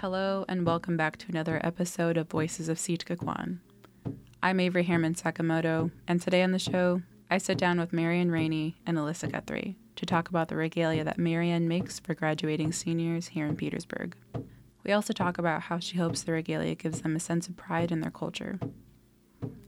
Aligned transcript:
Hello, 0.00 0.46
and 0.48 0.64
welcome 0.64 0.96
back 0.96 1.18
to 1.18 1.26
another 1.28 1.60
episode 1.62 2.16
of 2.16 2.30
Voices 2.30 2.70
of 2.70 2.78
Sitka 2.78 3.16
Kwan. 3.16 3.60
I'm 4.42 4.58
Avery 4.58 4.84
Harriman 4.84 5.12
Sakamoto, 5.14 5.90
and 6.08 6.22
today 6.22 6.42
on 6.42 6.52
the 6.52 6.58
show, 6.58 7.02
I 7.30 7.36
sit 7.36 7.58
down 7.58 7.78
with 7.78 7.92
Mary 7.92 8.18
Anne 8.18 8.30
Rainey 8.30 8.76
and 8.86 8.96
Alyssa 8.96 9.30
Guthrie 9.30 9.76
to 9.96 10.06
talk 10.06 10.30
about 10.30 10.48
the 10.48 10.56
regalia 10.56 11.04
that 11.04 11.18
Mary 11.18 11.50
Anne 11.50 11.68
makes 11.68 12.00
for 12.00 12.14
graduating 12.14 12.72
seniors 12.72 13.28
here 13.28 13.44
in 13.44 13.56
Petersburg. 13.56 14.16
We 14.84 14.92
also 14.92 15.12
talk 15.12 15.36
about 15.36 15.60
how 15.60 15.78
she 15.78 15.98
hopes 15.98 16.22
the 16.22 16.32
regalia 16.32 16.76
gives 16.76 17.02
them 17.02 17.14
a 17.14 17.20
sense 17.20 17.46
of 17.46 17.58
pride 17.58 17.92
in 17.92 18.00
their 18.00 18.10
culture. 18.10 18.58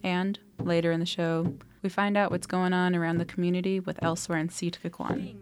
And 0.03 0.39
later 0.59 0.93
in 0.93 1.01
the 1.01 1.05
show, 1.05 1.59
we 1.83 1.91
find 1.91 2.17
out 2.17 2.31
what's 2.31 2.47
going 2.47 2.73
on 2.73 2.97
around 2.97 3.19
the 3.19 3.27
community 3.27 3.81
with 3.81 4.03
Elsewhere 4.03 4.39
in 4.39 4.49
Sitka 4.49 4.89
Kwan. 4.89 5.42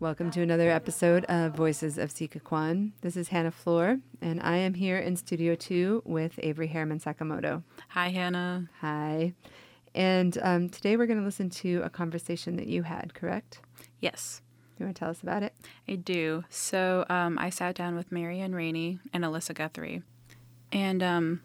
Welcome 0.00 0.30
to 0.30 0.40
another 0.40 0.70
episode 0.70 1.26
of 1.26 1.54
Voices 1.54 1.98
of 1.98 2.10
Sitka 2.10 2.40
Kwan. 2.40 2.94
This 3.02 3.18
is 3.18 3.28
Hannah 3.28 3.50
Floor, 3.50 3.98
and 4.22 4.40
I 4.40 4.56
am 4.56 4.72
here 4.72 4.96
in 4.96 5.14
Studio 5.14 5.54
2 5.54 6.04
with 6.06 6.40
Avery 6.42 6.68
Harriman 6.68 7.00
Sakamoto. 7.00 7.64
Hi, 7.88 8.08
Hannah. 8.08 8.70
Hi. 8.80 9.34
And 9.94 10.38
um, 10.40 10.70
today 10.70 10.96
we're 10.96 11.04
going 11.04 11.18
to 11.18 11.24
listen 11.24 11.50
to 11.50 11.82
a 11.84 11.90
conversation 11.90 12.56
that 12.56 12.66
you 12.66 12.84
had, 12.84 13.12
correct? 13.12 13.60
Yes. 14.00 14.40
You 14.78 14.86
want 14.86 14.96
to 14.96 15.00
tell 15.00 15.10
us 15.10 15.20
about 15.20 15.42
it? 15.42 15.52
I 15.86 15.96
do. 15.96 16.44
So 16.48 17.04
um, 17.10 17.38
I 17.38 17.50
sat 17.50 17.74
down 17.74 17.94
with 17.94 18.10
Mary 18.10 18.40
Anne 18.40 18.54
Rainey 18.54 19.00
and 19.12 19.22
Alyssa 19.22 19.54
Guthrie. 19.54 20.02
And 20.72 21.02
um, 21.02 21.42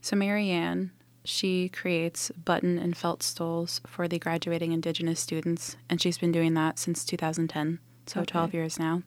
so 0.00 0.16
Mary 0.16 0.50
Anne, 0.50 0.90
she 1.24 1.68
creates 1.68 2.30
button 2.32 2.78
and 2.78 2.96
felt 2.96 3.22
stoles 3.22 3.80
for 3.86 4.06
the 4.06 4.18
graduating 4.18 4.72
Indigenous 4.72 5.20
students, 5.20 5.76
and 5.88 6.00
she's 6.00 6.18
been 6.18 6.32
doing 6.32 6.54
that 6.54 6.78
since 6.78 7.04
2010, 7.04 7.78
so 8.06 8.20
Okay. 8.20 8.30
12 8.30 8.54
years 8.54 8.78
now. 8.78 9.02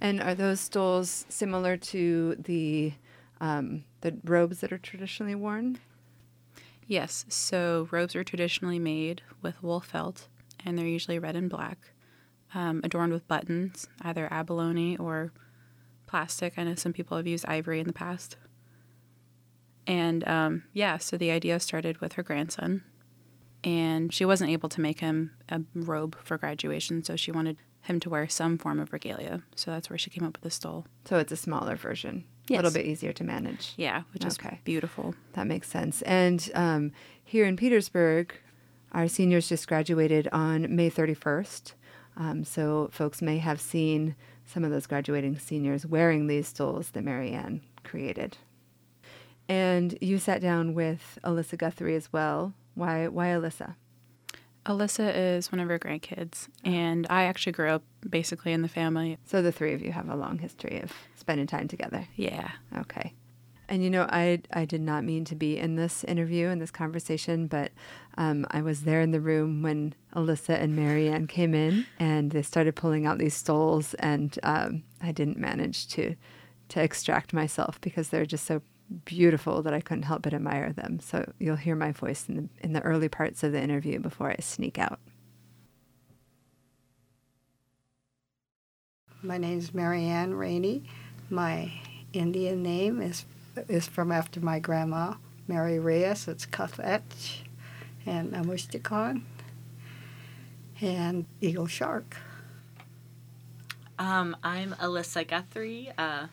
And 0.00 0.20
are 0.20 0.34
those 0.34 0.60
stoles 0.60 1.24
similar 1.28 1.76
to 1.78 2.34
the 2.36 2.92
um, 3.40 3.84
the 4.00 4.16
robes 4.24 4.60
that 4.60 4.72
are 4.72 4.78
traditionally 4.78 5.34
worn? 5.34 5.78
Yes, 6.86 7.24
so 7.28 7.88
robes 7.90 8.14
are 8.14 8.24
traditionally 8.24 8.78
made 8.78 9.22
with 9.42 9.62
wool 9.62 9.80
felt, 9.80 10.28
and 10.64 10.78
they're 10.78 10.86
usually 10.86 11.18
red 11.18 11.34
and 11.36 11.48
black, 11.48 11.90
um, 12.54 12.80
adorned 12.84 13.12
with 13.12 13.26
buttons, 13.26 13.88
either 14.02 14.28
abalone 14.30 14.96
or 14.98 15.32
plastic. 16.06 16.54
I 16.58 16.64
know 16.64 16.74
some 16.74 16.92
people 16.92 17.16
have 17.16 17.26
used 17.26 17.46
ivory 17.46 17.80
in 17.80 17.86
the 17.86 17.92
past. 17.92 18.36
And 19.86 20.26
um, 20.28 20.64
yeah, 20.72 20.98
so 20.98 21.16
the 21.16 21.30
idea 21.30 21.60
started 21.60 21.98
with 22.00 22.14
her 22.14 22.22
grandson, 22.22 22.82
and 23.62 24.12
she 24.12 24.24
wasn't 24.24 24.50
able 24.50 24.68
to 24.70 24.80
make 24.80 25.00
him 25.00 25.32
a 25.48 25.60
robe 25.74 26.16
for 26.22 26.36
graduation, 26.38 27.02
so 27.02 27.16
she 27.16 27.30
wanted 27.32 27.56
him 27.82 28.00
to 28.00 28.08
wear 28.10 28.28
some 28.28 28.56
form 28.56 28.80
of 28.80 28.92
regalia. 28.92 29.42
So 29.56 29.70
that's 29.70 29.90
where 29.90 29.98
she 29.98 30.10
came 30.10 30.24
up 30.24 30.34
with 30.36 30.42
the 30.42 30.50
stole. 30.50 30.86
So 31.04 31.18
it's 31.18 31.32
a 31.32 31.36
smaller 31.36 31.76
version, 31.76 32.24
a 32.50 32.54
little 32.54 32.70
bit 32.70 32.86
easier 32.86 33.12
to 33.12 33.24
manage. 33.24 33.74
Yeah, 33.76 34.02
which 34.12 34.24
is 34.24 34.38
Okay. 34.38 34.60
beautiful. 34.64 35.14
That 35.34 35.46
makes 35.46 35.68
sense. 35.68 36.00
And 36.02 36.50
um, 36.54 36.92
here 37.22 37.44
in 37.46 37.56
Petersburg, 37.56 38.34
our 38.92 39.06
seniors 39.08 39.48
just 39.48 39.68
graduated 39.68 40.28
on 40.32 40.74
May 40.74 40.90
31st. 40.90 41.72
Um, 42.16 42.44
so 42.44 42.88
folks 42.92 43.20
may 43.20 43.38
have 43.38 43.60
seen 43.60 44.14
some 44.46 44.64
of 44.64 44.70
those 44.70 44.86
graduating 44.86 45.38
seniors 45.38 45.84
wearing 45.84 46.26
these 46.26 46.48
stoles 46.48 46.90
that 46.92 47.02
Mary 47.02 47.32
Anne 47.32 47.60
created. 47.82 48.38
And 49.48 49.96
you 50.00 50.18
sat 50.18 50.40
down 50.40 50.74
with 50.74 51.18
Alyssa 51.24 51.58
Guthrie 51.58 51.94
as 51.94 52.12
well. 52.12 52.54
Why? 52.74 53.08
Why 53.08 53.26
Alyssa? 53.28 53.74
Alyssa 54.66 55.14
is 55.14 55.52
one 55.52 55.60
of 55.60 55.68
her 55.68 55.78
grandkids, 55.78 56.48
and 56.64 57.06
I 57.10 57.24
actually 57.24 57.52
grew 57.52 57.68
up 57.68 57.82
basically 58.08 58.52
in 58.52 58.62
the 58.62 58.68
family. 58.68 59.18
So 59.26 59.42
the 59.42 59.52
three 59.52 59.74
of 59.74 59.82
you 59.82 59.92
have 59.92 60.08
a 60.08 60.16
long 60.16 60.38
history 60.38 60.80
of 60.80 60.90
spending 61.16 61.46
time 61.46 61.68
together. 61.68 62.08
Yeah. 62.16 62.50
Okay. 62.78 63.12
And 63.68 63.82
you 63.82 63.90
know, 63.90 64.06
I 64.08 64.40
I 64.52 64.64
did 64.64 64.80
not 64.80 65.04
mean 65.04 65.24
to 65.26 65.34
be 65.34 65.58
in 65.58 65.76
this 65.76 66.04
interview 66.04 66.48
in 66.48 66.58
this 66.58 66.70
conversation, 66.70 67.46
but 67.46 67.72
um, 68.16 68.46
I 68.50 68.62
was 68.62 68.82
there 68.82 69.02
in 69.02 69.10
the 69.10 69.20
room 69.20 69.62
when 69.62 69.94
Alyssa 70.14 70.58
and 70.60 70.74
Mary 70.74 71.08
Anne 71.08 71.26
came 71.26 71.54
in, 71.54 71.86
and 71.98 72.30
they 72.30 72.42
started 72.42 72.74
pulling 72.74 73.04
out 73.04 73.18
these 73.18 73.34
stoles, 73.34 73.92
and 73.94 74.38
um, 74.42 74.82
I 75.02 75.12
didn't 75.12 75.38
manage 75.38 75.88
to 75.88 76.14
to 76.70 76.82
extract 76.82 77.34
myself 77.34 77.80
because 77.82 78.08
they're 78.08 78.26
just 78.26 78.46
so 78.46 78.62
beautiful 79.04 79.62
that 79.62 79.74
I 79.74 79.80
couldn't 79.80 80.04
help 80.04 80.22
but 80.22 80.34
admire 80.34 80.72
them. 80.72 81.00
So 81.00 81.32
you'll 81.38 81.56
hear 81.56 81.76
my 81.76 81.92
voice 81.92 82.28
in 82.28 82.36
the 82.36 82.48
in 82.64 82.72
the 82.72 82.82
early 82.82 83.08
parts 83.08 83.42
of 83.42 83.52
the 83.52 83.62
interview 83.62 83.98
before 83.98 84.30
I 84.30 84.36
sneak 84.40 84.78
out. 84.78 85.00
My 89.22 89.38
name 89.38 89.58
is 89.58 89.72
Mary 89.72 90.04
Anne 90.04 90.34
Rainey. 90.34 90.84
My 91.30 91.72
Indian 92.12 92.62
name 92.62 93.00
is 93.00 93.24
is 93.68 93.86
from 93.86 94.12
after 94.12 94.40
my 94.40 94.58
grandma, 94.58 95.14
Mary 95.48 95.78
Reyes. 95.78 96.28
It's 96.28 96.44
Cuthetch 96.44 97.44
and 98.04 98.32
Amushtikon 98.32 99.22
and 100.80 101.24
Eagle 101.40 101.66
Shark. 101.66 102.16
Um, 103.98 104.36
I'm 104.42 104.72
Alyssa 104.72 105.26
Guthrie, 105.26 105.90
uh, 105.96 106.26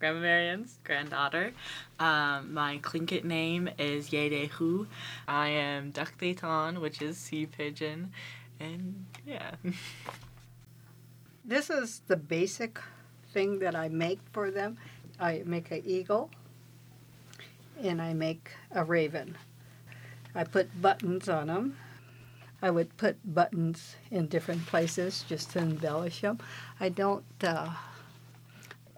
Grandma 0.00 0.20
Mary 0.20 0.48
Anne's 0.48 0.78
granddaughter. 0.82 1.52
Um, 1.98 2.54
my 2.54 2.78
Tlingit 2.78 3.22
name 3.22 3.68
is 3.78 4.08
Yedehu. 4.08 4.86
I 5.28 5.48
am 5.48 5.90
Duck 5.90 6.16
Dayton, 6.18 6.80
which 6.80 7.02
is 7.02 7.18
sea 7.18 7.44
pigeon. 7.44 8.12
And 8.58 9.04
yeah. 9.26 9.52
This 11.44 11.68
is 11.68 12.02
the 12.06 12.16
basic 12.16 12.78
thing 13.32 13.58
that 13.58 13.74
I 13.74 13.88
make 13.88 14.20
for 14.32 14.50
them. 14.50 14.78
I 15.18 15.42
make 15.44 15.70
an 15.70 15.82
eagle 15.84 16.30
and 17.82 18.00
I 18.00 18.14
make 18.14 18.52
a 18.70 18.84
raven. 18.84 19.36
I 20.34 20.44
put 20.44 20.80
buttons 20.80 21.28
on 21.28 21.48
them. 21.48 21.76
I 22.62 22.70
would 22.70 22.96
put 22.96 23.18
buttons 23.24 23.96
in 24.10 24.28
different 24.28 24.64
places 24.66 25.24
just 25.28 25.50
to 25.52 25.58
embellish 25.58 26.20
them. 26.20 26.38
I 26.78 26.88
don't. 26.88 27.24
Uh, 27.42 27.70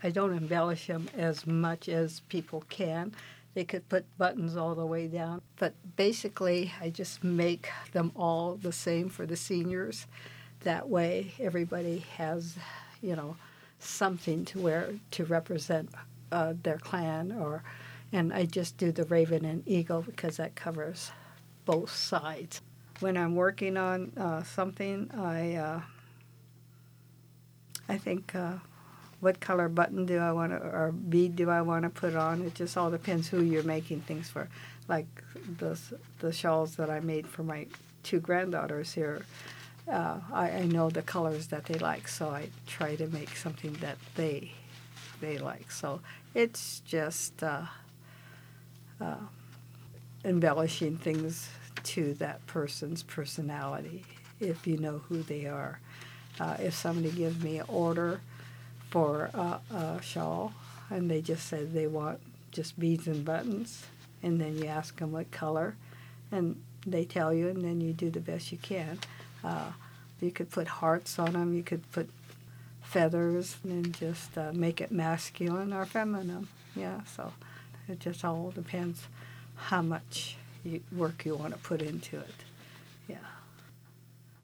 I 0.03 0.11
don't 0.11 0.37
embellish 0.37 0.87
them 0.89 1.09
as 1.17 1.47
much 1.47 1.89
as 1.89 2.21
people 2.29 2.65
can. 2.69 3.15
They 3.55 3.65
could 3.65 3.89
put 3.89 4.05
buttons 4.19 4.57
all 4.57 4.75
the 4.75 4.87
way 4.87 5.07
down, 5.07 5.43
but 5.59 5.75
basically, 5.97 6.73
I 6.81 6.89
just 6.91 7.23
make 7.23 7.69
them 7.93 8.11
all 8.17 8.55
the 8.55 8.73
same 8.73 9.11
for 9.11 9.27
the 9.27 9.37
seniors. 9.37 10.07
That 10.61 10.89
way, 10.89 11.35
everybody 11.39 11.99
has, 12.17 12.57
you 13.03 13.15
know, 13.15 13.37
something 13.79 14.45
to 14.47 14.61
wear 14.61 14.95
to 15.13 15.25
represent 15.25 15.91
uh, 16.31 16.55
their 16.63 16.79
clan. 16.79 17.33
Or, 17.33 17.63
and 18.11 18.33
I 18.33 18.47
just 18.47 18.79
do 18.79 18.91
the 18.91 19.05
raven 19.05 19.45
and 19.45 19.67
eagle 19.69 20.03
because 20.03 20.39
that 20.39 20.55
covers 20.55 21.11
both 21.67 21.95
sides. 21.95 22.63
When 23.01 23.17
I'm 23.17 23.35
working 23.35 23.77
on 23.77 24.13
uh, 24.17 24.45
something, 24.45 25.11
I 25.13 25.55
uh, 25.57 25.81
I 27.89 27.99
think 27.99 28.35
uh, 28.35 28.55
what 29.23 29.39
color 29.39 29.69
button 29.69 30.05
do 30.05 30.19
I 30.19 30.33
want 30.33 30.51
to 30.51 30.59
or 30.59 30.91
bead 30.91 31.37
do 31.37 31.49
I 31.49 31.63
want 31.63 31.85
to 31.85 31.91
put 31.91 32.17
on? 32.17 32.43
It 32.43 32.57
just 32.57 32.77
all 32.77 32.91
depends 32.91 33.29
who 33.29 33.41
you're 33.41 33.63
making 33.63 34.01
things 34.01 34.29
for. 34.29 34.49
Like 34.89 35.07
the 35.59 35.79
the 36.19 36.33
shawls 36.33 36.75
that 36.75 36.91
I 36.91 36.99
made 36.99 37.29
for 37.29 37.45
my 37.45 37.69
two 38.03 38.19
granddaughters 38.19 38.93
here, 38.93 39.25
uh, 39.89 40.19
I, 40.33 40.51
I 40.51 40.65
know 40.65 40.91
the 40.91 41.03
colors 41.03 41.47
that 41.47 41.67
they 41.67 41.75
like, 41.75 42.09
so 42.09 42.31
I 42.31 42.49
try 42.67 42.97
to 42.97 43.07
make 43.07 43.37
something 43.37 43.75
that 43.75 43.97
they 44.17 44.51
they 45.21 45.39
like. 45.39 45.71
So 45.71 46.01
it's 46.35 46.81
just 46.85 47.45
uh, 47.45 47.67
uh, 49.01 49.15
embellishing 50.25 50.97
things 50.97 51.49
to 51.85 52.15
that 52.15 52.45
person's 52.49 53.05
personality 53.05 54.05
if 54.41 54.67
you 54.67 54.79
know 54.79 55.03
who 55.09 55.23
they 55.23 55.47
are. 55.47 55.79
Uh, 56.41 56.57
if 56.59 56.75
somebody 56.75 57.13
gives 57.13 57.41
me 57.41 57.59
an 57.59 57.67
order 57.69 58.21
for 58.93 59.31
a, 59.35 59.61
a 59.75 60.03
shawl 60.03 60.53
and 60.91 61.11
they 61.11 61.21
just 61.23 61.47
said 61.49 61.73
they 61.73 61.87
want 61.87 62.21
just 62.51 62.79
beads 62.79 63.07
and 63.07 63.25
buttons, 63.25 63.87
and 64.23 64.39
then 64.39 64.59
you 64.59 64.67
ask 64.67 64.99
them 64.99 65.11
what 65.11 65.31
color, 65.31 65.75
and 66.31 66.63
they 66.87 67.05
tell 67.05 67.33
you, 67.33 67.49
and 67.49 67.65
then 67.65 67.81
you 67.81 67.95
do 67.95 68.11
the 68.11 68.21
best 68.21 68.53
you 68.53 68.59
can. 68.59 68.99
Uh, 69.43 69.73
you 70.21 70.31
could 70.31 70.51
put 70.51 70.69
hearts 70.69 71.19
on 71.19 71.33
them, 71.33 71.55
you 71.55 71.63
could 71.63 71.91
put 71.93 72.11
feathers, 72.83 73.57
and 73.65 73.95
just 73.95 74.37
uh, 74.37 74.53
make 74.53 74.83
it 74.83 74.93
masculine 74.93 75.73
or 75.73 75.87
feminine. 75.87 76.47
Yeah, 76.77 77.01
so 77.17 77.33
it 77.89 77.99
just 78.01 78.23
all 78.23 78.53
depends 78.55 79.05
how 79.57 79.81
much 79.81 80.37
you, 80.63 80.83
work 80.95 81.25
you 81.25 81.35
want 81.35 81.55
to 81.55 81.59
put 81.59 81.81
into 81.81 82.19
it. 82.19 82.35
Yeah. 83.09 83.17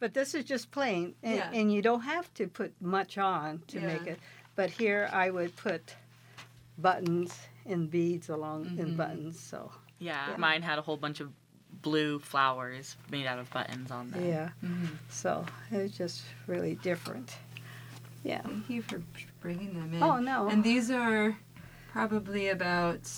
But 0.00 0.14
this 0.14 0.34
is 0.34 0.44
just 0.46 0.70
plain, 0.70 1.14
and, 1.22 1.36
Yeah. 1.36 1.50
and 1.52 1.70
you 1.70 1.82
don't 1.82 2.02
have 2.02 2.32
to 2.34 2.48
put 2.48 2.72
much 2.80 3.18
on 3.18 3.62
to 3.68 3.80
make 3.80 4.06
it. 4.06 4.18
But 4.58 4.70
here 4.70 5.08
I 5.12 5.30
would 5.30 5.54
put 5.54 5.94
buttons 6.78 7.32
and 7.64 7.88
beads 7.88 8.28
along 8.28 8.76
in 8.76 8.94
Mhm. 8.94 8.96
buttons. 8.96 9.38
So 9.38 9.70
Yeah, 10.00 10.30
Yeah. 10.30 10.36
mine 10.36 10.62
had 10.62 10.78
a 10.78 10.82
whole 10.82 10.96
bunch 10.96 11.20
of 11.20 11.32
blue 11.82 12.18
flowers 12.18 12.96
made 13.10 13.26
out 13.26 13.38
of 13.38 13.48
buttons 13.50 13.90
on 13.92 14.10
them. 14.10 14.24
yeah, 14.24 14.50
Mhm. 14.64 14.88
so 15.08 15.44
it 15.70 15.76
was 15.76 15.92
just 15.96 16.22
really 16.48 16.74
different. 16.76 17.36
Yeah. 18.24 18.42
Thank 18.42 18.68
you 18.70 18.82
for 18.82 19.00
bringing 19.40 19.74
them 19.74 19.92
in. 19.94 20.02
Oh 20.02 20.18
no. 20.18 20.48
And 20.48 20.62
these 20.64 20.90
are 20.90 21.36
probably 21.92 22.48
about 22.48 23.08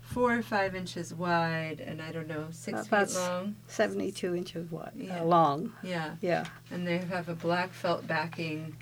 four 0.00 0.34
or 0.34 0.42
five 0.42 0.74
inches 0.74 1.14
wide, 1.14 1.80
and 1.80 2.02
I 2.02 2.10
don't 2.12 2.26
know, 2.28 2.48
six 2.50 2.86
About 2.88 3.08
feet 3.10 3.16
long. 3.18 3.56
72 3.68 4.34
inches 4.34 4.70
wide, 4.72 4.92
Yeah. 4.96 5.20
uh, 5.20 5.24
long. 5.24 5.72
Yeah, 5.82 6.16
Yeah, 6.20 6.46
and 6.70 6.84
they 6.86 6.98
have 6.98 7.28
a 7.28 7.34
black 7.34 7.70
felt 7.72 8.06
backing 8.06 8.76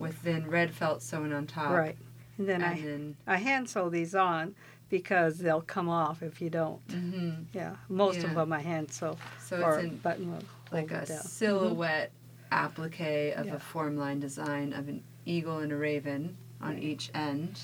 with 0.00 0.20
then 0.22 0.48
red 0.48 0.74
felt 0.74 1.02
sewn 1.02 1.32
on 1.32 1.46
top. 1.46 1.70
right. 1.72 1.96
And 2.38 2.48
then 2.48 2.62
And 2.62 2.74
I 2.74 2.80
then, 2.80 3.16
I 3.26 3.36
hand 3.36 3.68
sew 3.68 3.88
these 3.90 4.14
on 4.14 4.54
because 4.88 5.38
they'll 5.38 5.60
come 5.60 5.88
off 5.88 6.22
if 6.22 6.40
you 6.40 6.50
don't. 6.50 6.80
hmm 6.90 7.30
Yeah, 7.52 7.76
most 7.88 8.18
Yeah. 8.20 8.28
of 8.28 8.34
them 8.34 8.52
I 8.52 8.60
hand 8.60 8.90
sew 8.90 9.16
so 9.40 9.62
or 9.62 9.78
it's 9.78 9.84
in 9.84 9.98
button 9.98 10.38
like 10.72 10.90
a 10.90 11.06
silhouette 11.06 12.10
applique 12.50 13.34
of 13.36 13.46
Yeah. 13.46 13.54
a 13.54 13.58
form 13.60 13.96
line 13.96 14.18
design 14.20 14.72
of 14.72 14.88
an 14.88 15.02
eagle 15.26 15.58
and 15.58 15.70
a 15.70 15.76
raven 15.76 16.36
on 16.60 16.74
Right. 16.74 16.82
each 16.82 17.10
end. 17.14 17.60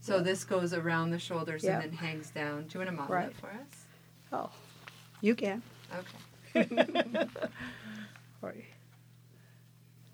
So 0.00 0.16
Yeah. 0.16 0.22
this 0.22 0.44
goes 0.44 0.72
around 0.72 1.10
the 1.10 1.18
shoulders 1.18 1.64
and 1.64 1.82
then 1.82 1.92
hangs 1.92 2.30
down. 2.30 2.68
Do 2.68 2.78
you 2.78 2.84
want 2.84 2.90
to 2.90 2.96
model 2.96 3.14
Right. 3.16 3.28
it 3.28 3.36
for 3.36 3.48
us? 3.48 3.86
Oh, 4.32 4.50
you 5.20 5.34
can. 5.34 5.62
Okay. 5.98 7.26
Or 8.42 8.54
you- 8.54 8.62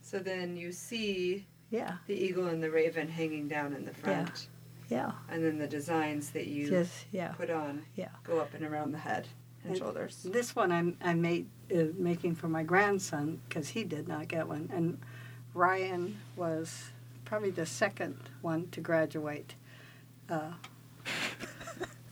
So 0.07 0.21
then 0.21 0.57
you 0.57 0.71
see 0.71 1.47
yeah, 1.71 1.97
the 2.07 2.15
eagle 2.15 2.47
and 2.47 2.63
the 2.63 2.71
raven 2.71 3.09
hanging 3.09 3.49
down 3.49 3.73
in 3.73 3.85
the 3.85 3.93
front, 3.93 4.47
yeah, 4.89 5.11
and 5.29 5.45
then 5.45 5.59
the 5.59 5.67
designs 5.67 6.31
that 6.31 6.47
you 6.47 6.69
just 6.69 7.07
yeah. 7.11 7.33
put 7.33 7.51
on 7.51 7.85
Yeah. 7.97 8.11
go 8.23 8.39
up 8.39 8.55
and 8.55 8.65
around 8.65 8.93
the 8.93 8.99
head 8.99 9.27
and, 9.65 9.73
And 9.73 9.79
shoulders. 9.79 10.23
This 10.23 10.55
one 10.55 10.71
I'm, 10.71 10.97
I 11.03 11.15
made 11.15 11.49
uh, 11.75 11.87
making 11.97 12.37
for 12.37 12.47
my 12.47 12.63
grandson 12.63 13.41
because 13.49 13.71
he 13.71 13.83
did 13.83 14.07
not 14.07 14.29
get 14.29 14.47
one, 14.47 14.71
and 14.73 15.01
Ryan 15.55 16.19
was 16.37 16.91
probably 17.25 17.51
the 17.51 17.67
second 17.67 18.17
one 18.43 18.69
to 18.71 18.81
graduate. 18.81 19.57
Uh, 20.31 20.53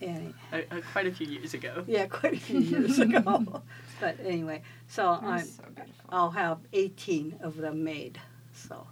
and 0.04 0.34
Uh, 0.52 0.60
uh, 0.70 0.80
quite 0.92 1.06
a 1.06 1.12
few 1.12 1.26
years 1.26 1.54
ago. 1.54 1.84
yeah, 1.88 2.06
quite 2.06 2.34
a 2.34 2.40
few 2.40 2.60
years 2.60 2.98
ago. 2.98 3.62
but 4.00 4.18
anyway, 4.24 4.62
so 4.88 5.10
I'm, 5.20 5.36
That's 5.38 5.56
so 5.56 5.62
beautiful. 5.74 5.94
I'll 6.10 6.30
have 6.30 6.58
18 6.72 7.38
of 7.40 7.56
them 7.56 7.82
made. 7.84 8.20
So, 8.54 8.86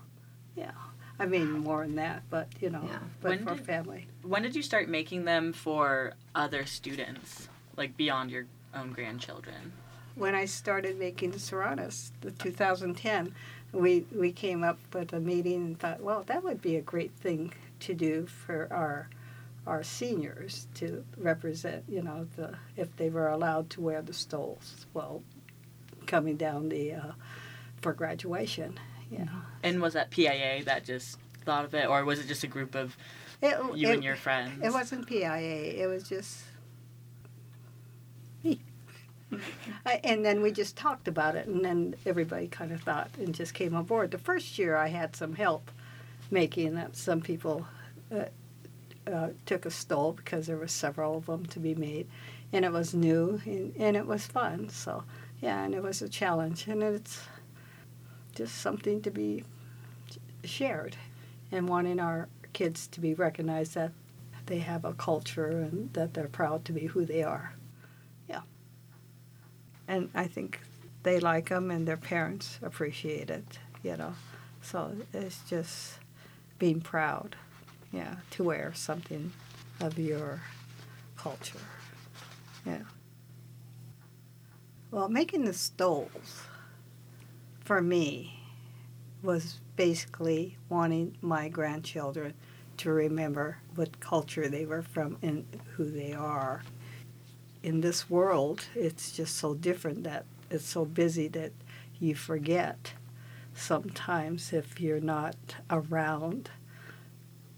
yeah, 0.56 0.72
I 1.18 1.26
mean, 1.26 1.50
more 1.52 1.82
than 1.86 1.96
that, 1.96 2.22
but 2.30 2.48
you 2.60 2.70
know, 2.70 2.82
Yeah. 2.86 2.98
but 3.20 3.28
When 3.30 3.44
for 3.46 3.54
did- 3.54 3.66
family. 3.66 4.06
When 4.22 4.42
did 4.42 4.54
you 4.56 4.62
start 4.62 4.88
making 4.88 5.24
them 5.24 5.52
for 5.52 6.14
other 6.34 6.64
students, 6.66 7.48
like 7.76 7.96
beyond 7.96 8.30
your 8.30 8.46
own 8.74 8.92
grandchildren? 8.92 9.72
when 10.14 10.34
I 10.34 10.44
started 10.44 10.98
making 10.98 11.30
the 11.30 11.38
Serranos, 11.38 12.12
the 12.20 12.30
2010, 12.32 13.34
we 13.72 14.04
we 14.14 14.30
came 14.30 14.62
up 14.62 14.78
with 14.92 15.10
a 15.14 15.20
meeting 15.20 15.64
and 15.64 15.78
thought, 15.80 16.02
well, 16.02 16.22
that 16.24 16.44
would 16.44 16.60
be 16.60 16.76
a 16.76 16.82
great 16.82 17.12
thing 17.12 17.54
to 17.80 17.94
do 17.94 18.26
for 18.26 18.68
our 18.70 19.08
our 19.66 19.82
seniors 19.82 20.66
to 20.74 21.04
represent, 21.16 21.84
you 21.88 22.02
know, 22.02 22.26
the 22.36 22.54
if 22.76 22.94
they 22.96 23.10
were 23.10 23.28
allowed 23.28 23.70
to 23.70 23.80
wear 23.80 24.02
the 24.02 24.12
stoles, 24.12 24.86
well, 24.94 25.22
coming 26.06 26.36
down 26.36 26.68
the 26.68 26.94
uh, 26.94 27.12
for 27.80 27.92
graduation, 27.92 28.78
you 29.10 29.18
know. 29.18 29.42
And 29.62 29.80
was 29.80 29.94
that 29.94 30.10
PIA 30.10 30.64
that 30.64 30.84
just 30.84 31.18
thought 31.44 31.64
of 31.64 31.74
it, 31.74 31.88
or 31.88 32.04
was 32.04 32.18
it 32.18 32.26
just 32.26 32.44
a 32.44 32.48
group 32.48 32.74
of 32.74 32.96
It, 33.40 33.56
you 33.76 33.88
it- 33.88 33.94
and 33.94 34.04
your 34.04 34.16
friends? 34.16 34.60
It 34.62 34.72
wasn't 34.72 35.06
PIA. 35.06 35.82
It 35.82 35.86
was 35.86 36.08
just 36.08 36.42
me. 38.42 38.60
And 40.04 40.24
then 40.24 40.42
we 40.42 40.52
just 40.52 40.76
talked 40.76 41.08
about 41.08 41.36
it, 41.36 41.46
and 41.46 41.64
then 41.64 41.94
everybody 42.04 42.48
kind 42.48 42.70
of 42.70 42.82
thought 42.82 43.10
and 43.18 43.34
just 43.34 43.54
came 43.54 43.74
on 43.74 43.84
board. 43.84 44.10
The 44.10 44.18
first 44.18 44.58
year, 44.58 44.76
I 44.76 44.88
had 44.88 45.16
some 45.16 45.34
help 45.34 45.70
making 46.30 46.76
it. 46.76 46.94
Some 46.96 47.20
people 47.22 47.66
uh, 48.14 48.24
uh, 49.06 49.28
took 49.46 49.66
a 49.66 49.70
stole 49.70 50.12
because 50.12 50.46
there 50.46 50.56
were 50.56 50.68
several 50.68 51.16
of 51.16 51.26
them 51.26 51.46
to 51.46 51.58
be 51.58 51.74
made, 51.74 52.06
and 52.52 52.64
it 52.64 52.72
was 52.72 52.94
new 52.94 53.40
and, 53.44 53.74
and 53.78 53.96
it 53.96 54.06
was 54.06 54.26
fun. 54.26 54.68
So 54.68 55.04
yeah, 55.40 55.64
and 55.64 55.74
it 55.74 55.82
was 55.82 56.02
a 56.02 56.08
challenge, 56.08 56.68
and 56.68 56.82
it's 56.82 57.22
just 58.34 58.56
something 58.58 59.02
to 59.02 59.10
be 59.10 59.44
shared, 60.44 60.96
and 61.50 61.68
wanting 61.68 62.00
our 62.00 62.28
kids 62.52 62.86
to 62.88 63.00
be 63.00 63.14
recognized 63.14 63.74
that 63.74 63.92
they 64.46 64.58
have 64.58 64.84
a 64.84 64.92
culture 64.94 65.48
and 65.48 65.92
that 65.92 66.14
they're 66.14 66.28
proud 66.28 66.64
to 66.64 66.72
be 66.72 66.86
who 66.86 67.04
they 67.04 67.22
are. 67.22 67.54
Yeah. 68.28 68.42
And 69.88 70.10
I 70.14 70.26
think 70.26 70.60
they 71.02 71.20
like 71.20 71.48
them 71.48 71.70
and 71.70 71.86
their 71.86 71.96
parents 71.96 72.58
appreciate 72.62 73.30
it, 73.30 73.58
you 73.82 73.96
know. 73.96 74.14
So 74.60 74.92
it's 75.12 75.40
just 75.48 75.98
being 76.58 76.80
proud, 76.80 77.36
yeah, 77.92 78.16
to 78.30 78.42
wear 78.42 78.72
something 78.74 79.32
of 79.80 79.98
your 79.98 80.40
culture. 81.16 81.58
Yeah. 82.66 82.82
Well, 84.90 85.08
making 85.08 85.44
the 85.44 85.52
stoles 85.52 86.42
for 87.60 87.80
me 87.80 88.40
was 89.22 89.60
basically 89.76 90.56
wanting 90.68 91.16
my 91.20 91.48
grandchildren 91.48 92.34
to 92.78 92.90
remember 92.90 93.58
what 93.74 94.00
culture 94.00 94.48
they 94.48 94.66
were 94.66 94.82
from 94.82 95.16
and 95.22 95.46
who 95.76 95.90
they 95.90 96.12
are. 96.12 96.62
In 97.62 97.80
this 97.80 98.10
world, 98.10 98.66
it's 98.74 99.12
just 99.12 99.36
so 99.36 99.54
different 99.54 100.04
that 100.04 100.24
it's 100.50 100.66
so 100.66 100.84
busy 100.84 101.28
that 101.28 101.52
you 102.00 102.14
forget 102.14 102.94
sometimes 103.54 104.52
if 104.52 104.80
you're 104.80 105.00
not 105.00 105.36
around 105.70 106.50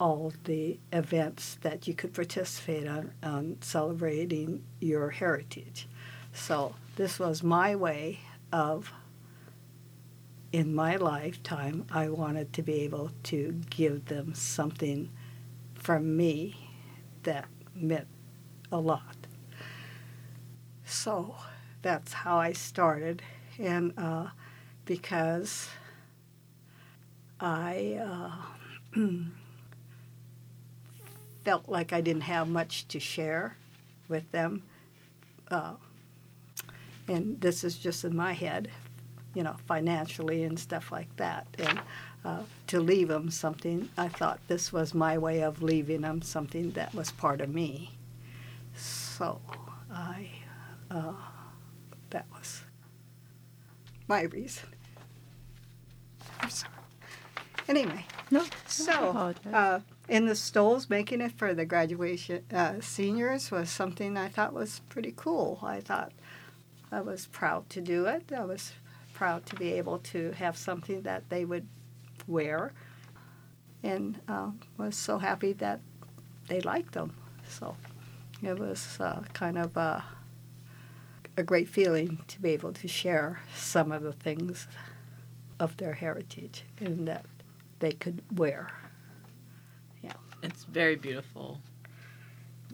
all 0.01 0.33
the 0.45 0.79
events 0.93 1.57
that 1.63 1.87
you 1.87 1.95
could 1.95 2.13
participate 2.13 2.87
on, 2.87 3.13
on 3.23 3.57
celebrating 3.61 4.65
your 4.81 5.11
heritage. 5.11 5.89
So 6.33 6.75
this 6.97 7.19
was 7.19 7.43
my 7.43 7.77
way 7.77 8.21
of 8.53 8.93
in 10.55 10.73
my 10.73 10.95
lifetime, 10.95 11.85
I 11.91 12.09
wanted 12.11 12.53
to 12.53 12.63
be 12.63 12.83
able 12.83 13.11
to 13.25 13.61
give 13.71 14.05
them 14.05 14.35
something 14.35 15.11
from 15.75 16.17
me 16.17 16.71
that 17.25 17.47
meant 17.75 18.07
a 18.71 18.79
lot. 18.79 19.17
So 20.85 21.35
that's 21.83 22.13
how 22.13 22.37
I 22.37 22.53
started, 22.53 23.21
and 23.59 23.95
uh, 23.99 24.29
because 24.85 25.69
I 27.41 27.99
uh, 28.95 29.01
felt 31.45 31.69
like 31.69 31.93
I 31.93 32.01
didn't 32.01 32.23
have 32.23 32.49
much 32.49 32.87
to 32.89 32.99
share 33.01 33.57
with 34.09 34.31
them, 34.33 34.63
uh, 35.51 35.75
and 37.09 37.41
this 37.41 37.65
is 37.65 37.77
just 37.77 38.05
in 38.05 38.17
my 38.17 38.33
head, 38.33 38.71
you 39.35 39.43
know, 39.43 39.57
financially 39.67 40.45
and 40.45 40.59
stuff 40.59 40.91
like 40.91 41.15
that. 41.17 41.47
And 41.59 41.81
uh, 42.25 42.43
to 42.69 42.81
leave 42.81 43.09
them 43.09 43.31
something, 43.31 43.89
I 43.99 44.09
thought 44.09 44.41
this 44.49 44.73
was 44.73 44.95
my 44.95 45.19
way 45.19 45.43
of 45.43 45.63
leaving 45.63 46.01
them 46.01 46.23
something 46.23 46.71
that 46.73 46.95
was 46.95 47.11
part 47.13 47.41
of 47.43 47.51
me. 47.51 47.91
So 48.75 49.41
I, 49.93 50.29
uh, 50.91 51.13
that 52.11 52.27
was 52.33 52.63
my 54.09 54.23
reason. 54.23 54.69
I'm 56.41 56.51
sorry. 56.51 56.73
Anyway, 57.69 58.05
No. 58.31 58.45
so 58.67 59.35
uh, 59.53 59.81
in 60.09 60.27
the 60.27 60.35
stoles, 60.35 60.91
making 60.91 61.21
it 61.21 61.33
for 61.33 61.55
the 61.55 61.65
graduation 61.65 62.43
uh, 62.53 62.81
seniors 62.81 63.51
was 63.51 63.71
something 63.71 64.17
I 64.17 64.29
thought 64.29 64.53
was 64.53 64.81
pretty 64.89 65.15
cool. 65.17 65.59
I 65.63 65.81
thought 65.81 66.13
I 66.93 67.01
was 67.01 67.27
proud 67.27 67.71
to 67.71 67.81
do 67.81 68.07
it. 68.07 68.31
I 68.37 68.45
was 68.45 68.73
proud 69.15 69.47
to 69.47 69.57
be 69.57 69.73
able 69.73 69.99
to 69.99 70.33
have 70.33 70.57
something 70.57 71.03
that 71.03 71.31
they 71.31 71.45
would 71.45 71.67
wear, 72.27 72.73
and 73.83 74.21
uh, 74.29 74.51
was 74.77 74.97
so 74.97 75.19
happy 75.19 75.53
that 75.55 75.81
they 76.49 76.61
liked 76.61 76.93
them. 76.93 77.15
So 77.49 77.77
it 78.43 78.59
was 78.59 78.99
uh, 79.01 79.23
kind 79.33 79.57
of 79.57 79.77
a, 79.77 80.05
a 81.37 81.43
great 81.43 81.69
feeling 81.69 82.23
to 82.29 82.41
be 82.41 82.51
able 82.51 82.73
to 82.73 82.89
share 82.89 83.41
some 83.57 83.93
of 83.93 84.03
the 84.03 84.13
things 84.13 84.69
of 85.59 85.77
their 85.77 85.95
heritage 85.95 86.65
and 86.81 87.09
that 87.09 87.25
they 87.79 87.93
could 87.93 88.23
wear. 88.37 88.71
It's 90.45 90.65
very 90.65 90.97
beautiful 90.97 91.59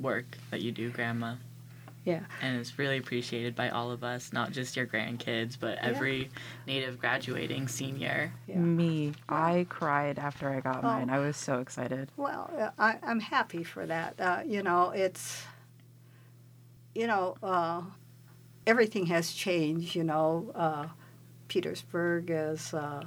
work 0.01 0.25
that 0.51 0.61
you 0.61 0.73
do, 0.73 0.91
Grandma. 0.91 1.37
Yeah. 2.05 2.21
And 2.43 2.59
it's 2.59 2.79
really 2.79 2.97
appreciated 2.99 3.55
by 3.55 3.69
all 3.69 3.93
of 3.93 4.03
us, 4.03 4.33
not 4.33 4.51
just 4.51 4.75
your 4.77 4.87
grandkids, 4.87 5.57
but 5.59 5.79
every 5.79 6.31
Native 6.67 6.99
graduating 6.99 7.69
senior. 7.69 8.33
Yeah. 8.49 8.57
Me, 8.57 9.13
I 9.29 9.67
cried 9.69 10.19
after 10.19 10.49
I 10.51 10.61
got 10.61 10.79
Oh. 10.79 10.83
mine. 10.89 11.11
I 11.11 11.19
was 11.21 11.37
so 11.37 11.61
excited. 11.61 12.11
Well, 12.17 12.51
uh, 12.59 12.71
I, 12.79 12.99
I'm 13.05 13.21
happy 13.21 13.63
for 13.63 13.87
that. 13.87 14.19
Uh, 14.19 14.43
you 14.45 14.63
know, 14.65 14.91
it's, 14.91 15.45
you 16.95 17.07
know, 17.07 17.37
uh, 17.43 17.83
everything 18.67 19.07
has 19.07 19.31
changed. 19.33 19.95
You 19.95 20.05
know, 20.05 20.51
uh, 20.57 20.87
Petersburg 21.49 22.31
is 22.31 22.75
uh, 22.75 23.05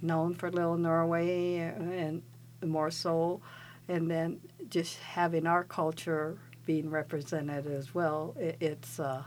known 0.00 0.34
for 0.36 0.50
Little 0.50 0.78
Norway 0.78 1.56
and 1.56 2.22
more 2.62 2.90
so, 2.92 3.40
and 3.88 4.10
then 4.10 4.40
just 4.70 4.98
having 4.98 5.46
our 5.46 5.64
culture 5.64 6.38
being 6.66 6.90
represented 6.90 7.66
as 7.66 7.94
well. 7.94 8.34
It, 8.38 8.56
it's 8.60 9.00
uh, 9.00 9.22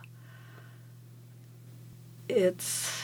it's 2.27 3.01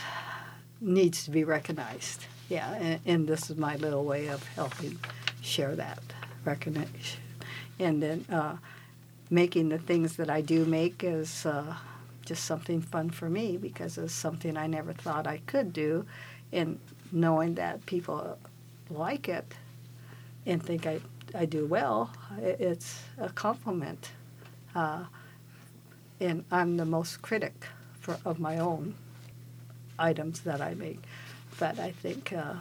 needs 0.82 1.24
to 1.26 1.32
be 1.32 1.44
recognized. 1.44 2.26
Yeah, 2.50 2.74
and, 2.74 3.00
and 3.06 3.28
this 3.28 3.50
is 3.50 3.58
my 3.58 3.78
little 3.78 4.04
way 4.04 4.28
of 4.28 4.46
helping 4.50 5.00
share 5.42 5.76
that 5.76 6.02
recognition, 6.46 7.22
and 7.80 8.02
then 8.02 8.26
uh, 8.30 8.58
making 9.30 9.70
the 9.70 9.78
things 9.80 10.18
that 10.18 10.30
I 10.30 10.42
do 10.42 10.66
make 10.66 11.04
is 11.04 11.46
uh, 11.46 11.76
just 12.26 12.44
something 12.46 12.82
fun 12.82 13.10
for 13.10 13.30
me 13.30 13.58
because 13.58 13.98
it's 13.98 14.14
something 14.14 14.58
I 14.58 14.68
never 14.68 14.94
thought 14.94 15.26
I 15.26 15.38
could 15.46 15.74
do, 15.74 16.06
and 16.52 16.80
knowing 17.12 17.56
that 17.56 17.86
people 17.86 18.38
like 18.90 19.30
it 19.30 19.54
and 20.46 20.62
think 20.62 20.86
I 20.86 21.00
I 21.34 21.46
do 21.46 21.66
well, 21.66 22.12
it's 22.42 23.02
a 23.18 23.30
compliment. 23.30 24.12
Uh, 24.76 25.06
and 26.20 26.46
I'm 26.52 26.78
the 26.78 26.86
most 26.86 27.22
critic 27.22 27.68
for, 28.00 28.18
of 28.26 28.40
my 28.40 28.58
own 28.60 28.96
items 29.98 30.42
that 30.42 30.62
I 30.62 30.74
make. 30.76 31.00
But 31.60 31.80
I 31.80 31.92
think 31.92 32.34
uh, 32.34 32.54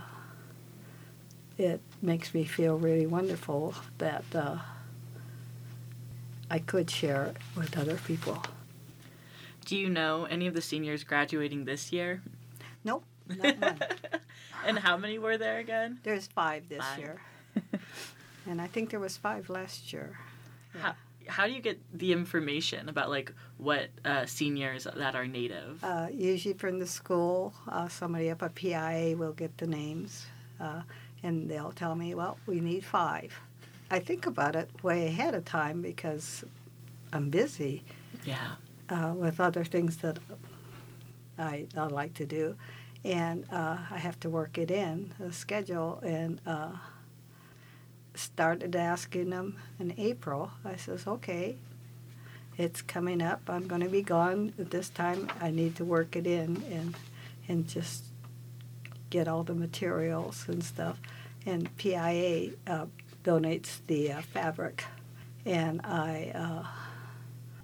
it 1.59 1.81
makes 2.01 2.35
me 2.35 2.45
feel 2.45 2.79
really 2.79 3.07
wonderful 3.07 3.75
that 3.99 4.25
uh, 4.35 4.59
I 6.51 6.59
could 6.59 6.91
share 6.91 7.25
it 7.25 7.37
with 7.57 7.77
other 7.77 7.97
people. 7.97 8.43
Do 9.65 9.77
you 9.77 9.89
know 9.89 10.25
any 10.25 10.47
of 10.47 10.55
the 10.55 10.63
seniors 10.63 11.05
graduating 11.05 11.65
this 11.65 11.93
year? 11.93 12.21
Nope, 12.85 13.05
and 14.67 14.79
how 14.79 14.97
many 14.97 15.19
were 15.19 15.39
there 15.39 15.59
again? 15.59 16.01
There's 16.03 16.27
five 16.27 16.69
this 16.69 16.85
Five. 16.85 16.99
year. 16.99 17.21
and 18.47 18.61
I 18.61 18.67
think 18.67 18.91
there 18.91 19.01
was 19.01 19.17
five 19.17 19.49
last 19.49 19.93
year. 19.93 20.19
How, 20.79 20.95
how 21.29 21.47
do 21.47 21.53
you 21.53 21.61
get 21.61 21.81
the 21.93 22.13
information 22.13 22.89
about 22.89 23.11
like 23.11 23.33
what 23.59 23.91
uh, 24.05 24.27
seniors 24.27 24.85
that 24.85 25.15
are 25.15 25.27
native? 25.27 25.83
Uh, 25.83 26.09
usually 26.13 26.55
from 26.55 26.79
the 26.79 26.87
school, 26.87 27.55
uh, 27.69 27.89
somebody 27.89 28.31
up 28.31 28.43
at 28.43 28.55
PIA 28.55 29.17
will 29.17 29.33
get 29.33 29.57
the 29.59 29.67
names, 29.67 30.27
uh, 30.61 30.83
and 31.23 31.49
they'll 31.51 31.73
tell 31.73 31.95
me, 31.95 32.15
well, 32.15 32.39
we 32.47 32.61
need 32.61 32.85
five. 32.85 33.33
I 33.91 33.99
think 33.99 34.27
about 34.27 34.57
it 34.57 34.71
way 34.83 35.07
ahead 35.07 35.35
of 35.35 35.45
time 35.45 35.83
because 35.83 36.45
I'm 37.13 37.29
busy 37.29 37.83
yeah. 38.25 38.53
uh, 38.89 39.13
with 39.15 39.39
other 39.39 39.65
things 39.65 39.99
that 39.99 40.19
I, 41.39 41.67
I 41.77 41.87
like 41.87 42.15
to 42.15 42.27
do, 42.27 42.57
and 43.05 43.45
uh, 43.53 43.77
I 43.91 43.99
have 43.99 44.19
to 44.21 44.31
work 44.31 44.59
it 44.59 44.71
in 44.71 45.13
the 45.19 45.33
schedule. 45.33 46.01
And 46.03 46.41
uh, 46.47 46.71
started 48.15 48.77
asking 48.77 49.31
them 49.31 49.57
in 49.79 49.95
April. 49.99 50.51
I 50.65 50.77
says, 50.77 51.07
okay, 51.07 51.57
it's 52.59 52.83
coming 52.83 53.23
up. 53.23 53.43
I'm 53.49 53.67
going 53.67 53.81
to 53.81 53.89
be 53.89 54.03
gone 54.03 54.53
at 54.59 54.71
this 54.71 54.89
time. 54.89 55.31
I 55.41 55.51
need 55.51 55.77
to 55.77 55.85
work 55.85 56.17
it 56.17 56.27
in 56.27 56.63
and 56.71 56.95
and 57.49 57.67
just 57.67 58.05
get 59.11 59.27
all 59.29 59.43
the 59.43 59.55
materials 59.55 60.45
and 60.49 60.63
stuff. 60.63 60.99
And 61.45 61.75
PIA 61.77 62.53
uh, 62.67 62.87
donates 63.25 63.79
the 63.87 64.13
uh, 64.13 64.23
fabric, 64.23 64.85
and 65.45 65.81
I 65.85 66.33
uh, 66.35 66.67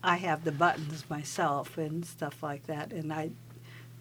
I 0.02 0.17
have 0.17 0.45
the 0.45 0.52
buttons 0.52 1.05
myself 1.09 1.78
and 1.78 2.05
stuff 2.05 2.43
like 2.43 2.67
that, 2.67 2.93
and 2.93 3.12
I 3.12 3.31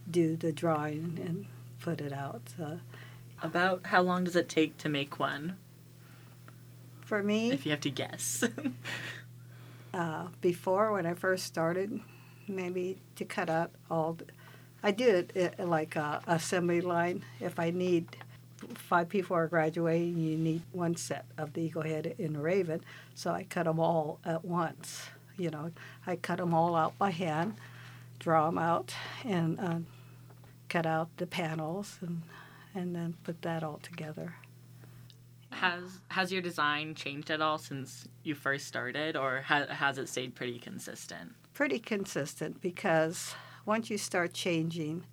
do 0.10 0.36
the 0.36 0.52
drawing 0.52 1.20
and 1.24 1.46
put 1.82 2.02
it 2.02 2.14
out. 2.14 2.42
So 2.58 2.80
About 3.44 3.88
how 3.88 4.02
long 4.02 4.24
does 4.24 4.36
it 4.36 4.50
take 4.50 4.78
to 4.80 4.90
make 4.90 5.20
one? 5.20 5.58
For 7.08 7.24
me, 7.24 7.52
If 7.52 7.66
you 7.66 7.72
have 7.72 7.82
to 7.82 7.90
guess. 7.90 8.44
uh, 9.94 10.28
before 10.42 10.92
when 10.92 11.06
I 11.06 11.14
first 11.14 11.46
started, 11.46 12.02
maybe 12.48 12.98
to 13.16 13.24
cut 13.24 13.50
out 13.50 13.72
all. 13.90 14.14
The, 14.14 14.26
I 14.84 14.92
did 14.92 15.32
it 15.34 15.56
uh, 15.58 15.66
like 15.66 15.96
a 15.96 16.22
assembly 16.28 16.82
line. 16.82 17.24
If 17.40 17.60
I 17.60 17.72
need 17.72 18.18
five 18.76 19.08
people 19.08 19.38
are 19.38 19.48
graduating, 19.48 20.18
you 20.18 20.38
need 20.38 20.62
one 20.74 20.98
set 20.98 21.26
of 21.38 21.54
the 21.54 21.62
eagle 21.62 21.84
head 21.84 22.14
and 22.20 22.36
the 22.36 22.40
raven. 22.40 22.84
So 23.16 23.32
I 23.32 23.44
cut 23.44 23.64
them 23.64 23.80
all 23.80 24.20
at 24.26 24.44
once. 24.44 25.08
You 25.38 25.50
know, 25.50 25.72
I 26.06 26.18
cut 26.18 26.40
them 26.40 26.54
all 26.54 26.76
out 26.76 26.98
by 26.98 27.12
hand, 27.12 27.56
draw 28.20 28.48
them 28.48 28.58
out, 28.58 28.94
and 29.24 29.60
uh, 29.60 29.80
cut 30.68 30.86
out 30.86 31.10
the 31.18 31.28
panels, 31.28 32.00
and 32.02 32.24
and 32.76 32.94
then 32.94 33.16
put 33.24 33.42
that 33.44 33.64
all 33.64 33.80
together. 33.82 34.36
Has 35.58 36.00
has 36.10 36.32
your 36.32 36.42
design 36.42 36.96
changed 36.96 37.30
at 37.30 37.42
all 37.42 37.58
since 37.58 38.08
you 38.24 38.36
first 38.36 38.68
started, 38.68 39.16
or 39.16 39.42
ha- 39.42 39.68
has 39.68 39.98
it 39.98 40.10
stayed 40.10 40.36
pretty 40.36 40.60
consistent? 40.60 41.34
pretty 41.58 41.80
consistent 41.80 42.62
because 42.62 43.34
once 43.66 43.90
you 43.90 43.98
start 43.98 44.32
changing, 44.32 45.04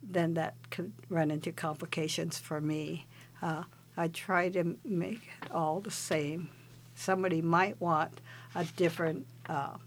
then 0.00 0.34
that 0.34 0.54
could 0.70 0.92
run 1.08 1.32
into 1.32 1.50
complications 1.50 2.38
for 2.38 2.60
me. 2.60 3.04
Uh, 3.42 3.64
I 3.96 4.06
try 4.06 4.50
to 4.50 4.76
make 4.84 5.28
it 5.42 5.50
all 5.50 5.80
the 5.80 5.90
same. 5.90 6.48
Somebody 6.94 7.42
might 7.42 7.80
want 7.80 8.20
a 8.54 8.64
different 8.76 9.26
uh, 9.48 9.78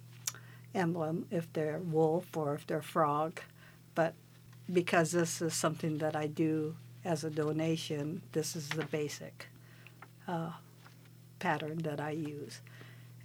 emblem 0.75 1.25
if 1.31 1.53
they're 1.53 1.79
wolf 1.79 2.35
or 2.35 2.53
if 2.53 2.67
they're 2.67 2.81
frog, 2.81 3.39
but 3.95 4.13
because 4.73 5.13
this 5.13 5.41
is 5.41 5.53
something 5.53 5.99
that 5.99 6.17
I 6.17 6.27
do 6.27 6.75
as 7.05 7.23
a 7.23 7.29
donation, 7.29 8.23
this 8.33 8.57
is 8.57 8.67
the 8.67 8.83
basic 8.83 9.47
uh, 10.27 10.51
pattern 11.39 11.79
that 11.79 11.99
I 11.99 12.11
use. 12.11 12.61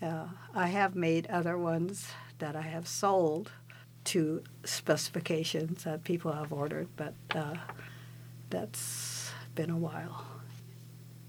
Uh, 0.01 0.27
I 0.55 0.69
have 0.69 0.95
made 0.95 1.27
other 1.29 1.59
ones 1.59 2.09
that 2.39 2.55
I 2.55 2.63
have 2.63 2.87
sold 2.87 3.51
to 4.05 4.43
specifications 4.65 5.85
that 5.85 6.05
people 6.05 6.33
have 6.33 6.53
ordered, 6.53 6.89
but 6.97 7.15
uh, 7.35 7.55
that's 8.51 9.31
been 9.55 9.71
a 9.71 9.77
while. 9.77 10.25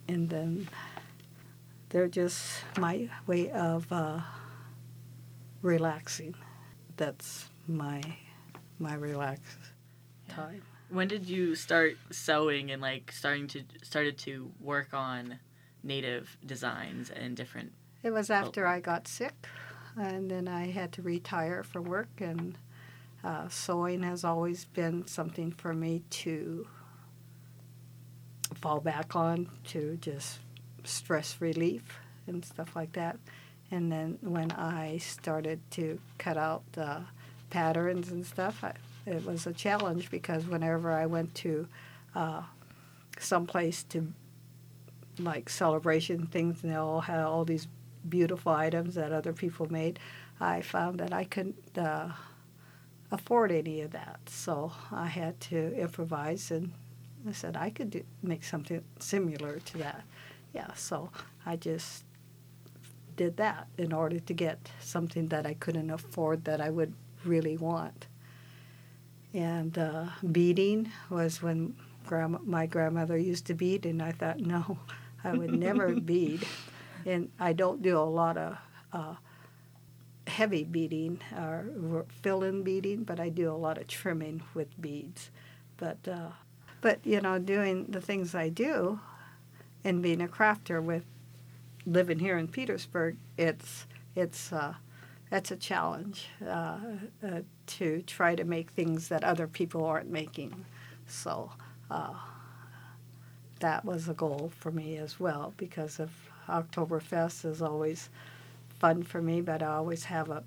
And 0.08 0.30
then 0.30 0.68
they're 1.90 2.08
just 2.08 2.64
my 2.78 3.10
way 3.28 3.50
of 3.52 3.92
uh, 3.92 4.20
relaxing. 5.62 6.36
That's 6.98 7.50
my 7.68 8.02
my 8.80 8.94
relax 8.94 9.42
time. 10.28 10.62
When 10.90 11.08
did 11.08 11.28
you 11.28 11.56
start 11.56 11.98
sewing 12.12 12.72
and 12.72 12.82
like 12.82 13.12
starting 13.12 13.48
to 13.50 13.64
started 13.84 14.18
to 14.20 14.52
work 14.60 14.94
on 14.94 15.40
native 15.84 16.38
designs 16.46 17.10
and 17.10 17.36
different? 17.36 17.72
It 18.04 18.12
was 18.12 18.30
after 18.30 18.66
I 18.66 18.80
got 18.80 19.08
sick, 19.08 19.48
and 19.98 20.32
then 20.32 20.48
I 20.48 20.68
had 20.68 20.92
to 20.94 21.02
retire 21.02 21.64
from 21.64 21.86
work. 21.86 22.10
And 22.20 22.58
uh, 23.24 23.50
sewing 23.50 24.04
has 24.04 24.24
always 24.24 24.66
been 24.66 25.06
something 25.08 25.52
for 25.52 25.74
me 25.74 26.04
to 26.10 26.68
fall 28.56 28.80
back 28.80 29.16
on 29.16 29.50
to 29.64 29.98
just 30.02 30.40
stress 30.84 31.38
relief 31.40 32.00
and 32.28 32.44
stuff 32.44 32.76
like 32.76 32.94
that. 32.94 33.18
And 33.72 33.92
then 33.92 34.18
when 34.22 34.52
I 34.52 34.98
started 34.98 35.60
to 35.72 36.00
cut 36.18 36.38
out 36.38 36.64
the 36.72 37.02
patterns 37.50 38.10
and 38.10 38.26
stuff, 38.26 38.64
I, 38.64 38.74
it 39.06 39.26
was 39.26 39.46
a 39.46 39.54
challenge 39.54 40.10
because 40.10 40.46
whenever 40.48 40.92
I 40.92 41.06
went 41.06 41.36
to 41.36 41.68
uh, 42.16 42.42
someplace 43.20 43.84
to 43.86 44.12
like 45.20 45.50
celebration 45.50 46.28
things, 46.28 46.64
and 46.64 46.72
they 46.72 46.78
all 46.78 47.02
had 47.02 47.20
all 47.20 47.46
these 47.46 47.68
beautiful 48.08 48.52
items 48.52 48.96
that 48.96 49.12
other 49.12 49.34
people 49.34 49.72
made, 49.72 50.00
I 50.40 50.62
found 50.62 51.00
that 51.00 51.14
I 51.14 51.26
couldn't 51.26 51.78
uh, 51.78 52.10
afford 53.12 53.52
any 53.52 53.82
of 53.82 53.92
that. 53.92 54.20
So 54.28 54.72
I 54.92 55.08
had 55.08 55.40
to 55.42 55.74
improvise, 55.76 56.52
and 56.52 56.72
I 57.28 57.34
said 57.34 57.58
I 57.58 57.70
could 57.70 57.90
do, 57.90 58.04
make 58.24 58.44
something 58.44 58.84
similar 59.00 59.60
to 59.60 59.78
that. 59.80 60.04
Yeah, 60.54 60.74
so 60.74 61.10
I 61.46 61.58
just 61.58 62.04
did 63.16 63.38
that 63.38 63.68
in 63.78 63.92
order 63.92 64.20
to 64.20 64.34
get 64.34 64.72
something 64.80 65.28
that 65.28 65.46
I 65.46 65.54
couldn't 65.56 65.90
afford 65.90 66.46
that 66.46 66.62
I 66.62 66.70
would 66.70 66.94
really 67.26 67.58
want. 67.58 68.08
And 69.34 69.78
uh, 69.78 70.06
beading 70.32 70.92
was 71.10 71.42
when 71.42 71.76
grandma, 72.08 72.40
my 72.44 72.66
grandmother 72.66 73.18
used 73.18 73.46
to 73.48 73.54
bead, 73.54 73.86
and 73.86 74.02
I 74.02 74.12
thought, 74.14 74.40
no, 74.40 74.80
I 75.24 75.34
would 75.34 75.54
never 75.54 75.94
bead. 76.00 76.46
And 77.06 77.30
I 77.40 77.54
don't 77.54 77.82
do 77.82 77.98
a 77.98 78.02
lot 78.02 78.38
of 78.38 78.58
uh, 78.92 79.16
heavy 80.28 80.64
beading 80.64 81.20
or 81.36 82.06
fill-in 82.22 82.64
beading, 82.64 83.04
but 83.04 83.20
I 83.20 83.30
do 83.30 83.52
a 83.52 83.54
lot 83.56 83.78
of 83.78 83.88
trimming 83.88 84.44
with 84.54 84.80
beads. 84.82 85.32
But 85.78 86.08
uh, 86.08 86.32
but 86.82 87.00
you 87.06 87.22
know, 87.22 87.40
doing 87.40 87.86
the 87.86 88.02
things 88.02 88.36
I 88.36 88.50
do, 88.50 89.00
and 89.84 90.02
being 90.02 90.22
a 90.22 90.28
crafter 90.28 90.82
with 90.84 91.04
living 91.86 92.20
here 92.20 92.38
in 92.38 92.48
Petersburg, 92.48 93.18
it's 93.38 93.86
it's 94.16 94.52
uh, 94.52 94.76
that's 95.30 95.52
a 95.52 95.56
challenge 95.56 96.30
uh, 96.46 96.80
uh, 97.26 97.42
to 97.68 98.02
try 98.04 98.36
to 98.36 98.44
make 98.44 98.72
things 98.72 99.08
that 99.10 99.24
other 99.24 99.48
people 99.48 99.86
aren't 99.86 100.10
making. 100.10 100.66
So 101.08 101.52
uh, 101.90 102.14
that 103.60 103.86
was 103.86 104.08
a 104.10 104.14
goal 104.14 104.52
for 104.60 104.72
me 104.72 104.98
as 104.98 105.20
well 105.20 105.54
because 105.58 106.00
of 106.00 106.12
Oktoberfest 106.48 107.46
is 107.46 107.62
always 107.62 108.10
fun 108.80 109.04
for 109.04 109.22
me, 109.22 109.42
but 109.42 109.62
I 109.62 109.68
always 109.68 110.06
have 110.06 110.30
a 110.30 110.44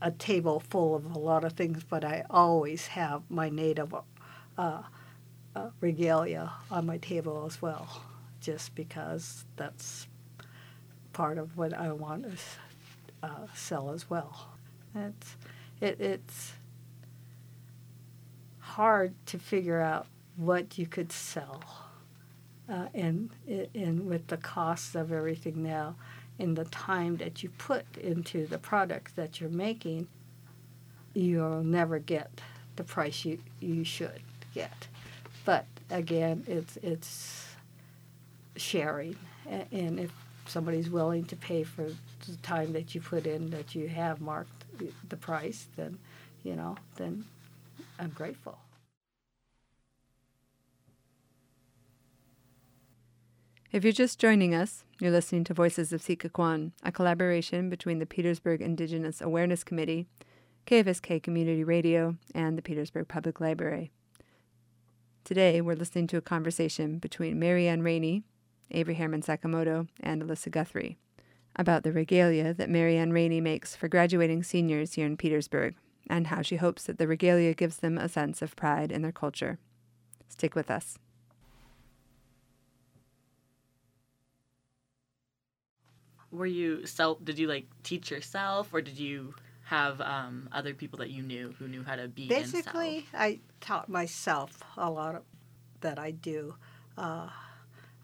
a 0.00 0.10
table 0.10 0.60
full 0.60 0.94
of 0.94 1.06
a 1.16 1.18
lot 1.18 1.44
of 1.44 1.54
things, 1.54 1.82
but 1.88 2.04
I 2.04 2.24
always 2.28 2.88
have 2.88 3.22
my 3.30 3.48
native 3.48 3.94
uh, 4.58 4.82
uh, 5.56 5.70
regalia 5.80 6.52
on 6.70 6.86
my 6.86 6.98
table 6.98 7.44
as 7.46 7.62
well, 7.62 8.02
just 8.40 8.74
because 8.74 9.44
that's 9.56 10.06
part 11.12 11.38
of 11.38 11.56
what 11.56 11.72
I 11.72 11.92
want 11.92 12.24
to 12.24 12.36
uh, 13.22 13.46
sell 13.54 13.90
as 13.90 14.10
well. 14.10 14.48
It's 14.94 15.36
it, 15.80 16.00
it's 16.00 16.52
hard 18.58 19.14
to 19.26 19.38
figure 19.38 19.80
out 19.80 20.06
what 20.36 20.76
you 20.78 20.86
could 20.86 21.12
sell, 21.12 21.62
uh, 22.68 22.86
and 22.94 23.30
and 23.74 24.06
with 24.06 24.26
the 24.28 24.36
costs 24.36 24.94
of 24.94 25.12
everything 25.12 25.62
now, 25.62 25.96
and 26.38 26.56
the 26.56 26.64
time 26.66 27.16
that 27.18 27.42
you 27.42 27.50
put 27.58 27.84
into 27.98 28.46
the 28.46 28.58
product 28.58 29.16
that 29.16 29.40
you're 29.40 29.50
making, 29.50 30.08
you'll 31.12 31.62
never 31.62 31.98
get 31.98 32.40
the 32.76 32.84
price 32.84 33.24
you 33.24 33.38
you 33.60 33.84
should 33.84 34.22
get. 34.54 34.88
But 35.44 35.66
again, 35.90 36.44
it's 36.46 36.78
it's 36.82 37.46
sharing, 38.56 39.16
and 39.46 40.00
if 40.00 40.12
somebody's 40.46 40.90
willing 40.90 41.24
to 41.24 41.36
pay 41.36 41.64
for 41.64 41.86
the 42.26 42.36
time 42.42 42.72
that 42.72 42.94
you 42.94 43.00
put 43.00 43.26
in 43.26 43.50
that 43.50 43.74
you 43.74 43.88
have 43.88 44.20
marked 44.20 44.64
the 45.08 45.16
price, 45.16 45.66
then 45.76 45.98
you 46.42 46.56
know, 46.56 46.76
then 46.96 47.24
I'm 47.98 48.10
grateful. 48.10 48.58
If 53.74 53.82
you're 53.82 53.92
just 53.92 54.20
joining 54.20 54.54
us, 54.54 54.84
you're 55.00 55.10
listening 55.10 55.42
to 55.42 55.52
Voices 55.52 55.92
of 55.92 56.00
Sikakwan, 56.00 56.70
a 56.84 56.92
collaboration 56.92 57.68
between 57.68 57.98
the 57.98 58.06
Petersburg 58.06 58.62
Indigenous 58.62 59.20
Awareness 59.20 59.64
Committee, 59.64 60.06
KFSK 60.68 61.20
Community 61.20 61.64
Radio, 61.64 62.14
and 62.36 62.56
the 62.56 62.62
Petersburg 62.62 63.08
Public 63.08 63.40
Library. 63.40 63.90
Today, 65.24 65.60
we're 65.60 65.74
listening 65.74 66.06
to 66.06 66.16
a 66.16 66.20
conversation 66.20 67.00
between 67.00 67.40
Mary 67.40 67.66
Anne 67.66 67.82
Rainey, 67.82 68.22
Avery 68.70 68.94
Herman 68.94 69.22
Sakamoto, 69.22 69.88
and 69.98 70.22
Alyssa 70.22 70.52
Guthrie 70.52 70.96
about 71.56 71.82
the 71.82 71.90
regalia 71.90 72.54
that 72.54 72.70
Mary 72.70 72.96
Anne 72.96 73.12
Rainey 73.12 73.40
makes 73.40 73.74
for 73.74 73.88
graduating 73.88 74.44
seniors 74.44 74.92
here 74.92 75.06
in 75.06 75.16
Petersburg 75.16 75.74
and 76.08 76.28
how 76.28 76.42
she 76.42 76.54
hopes 76.54 76.84
that 76.84 76.98
the 76.98 77.08
regalia 77.08 77.54
gives 77.54 77.78
them 77.78 77.98
a 77.98 78.08
sense 78.08 78.40
of 78.40 78.54
pride 78.54 78.92
in 78.92 79.02
their 79.02 79.10
culture. 79.10 79.58
Stick 80.28 80.54
with 80.54 80.70
us. 80.70 80.96
Were 86.34 86.46
you 86.46 86.86
self? 86.86 87.24
Did 87.24 87.38
you 87.38 87.46
like 87.46 87.66
teach 87.82 88.10
yourself, 88.10 88.68
or 88.72 88.80
did 88.80 88.98
you 88.98 89.34
have 89.64 90.00
um, 90.00 90.48
other 90.52 90.74
people 90.74 90.98
that 90.98 91.10
you 91.10 91.22
knew 91.22 91.54
who 91.58 91.68
knew 91.68 91.84
how 91.84 91.96
to 91.96 92.08
be? 92.08 92.28
Basically, 92.28 93.06
I 93.14 93.40
taught 93.60 93.88
myself 93.88 94.62
a 94.76 94.90
lot 94.90 95.14
of, 95.14 95.22
that 95.80 95.98
I 95.98 96.10
do. 96.10 96.54
Uh, 96.98 97.28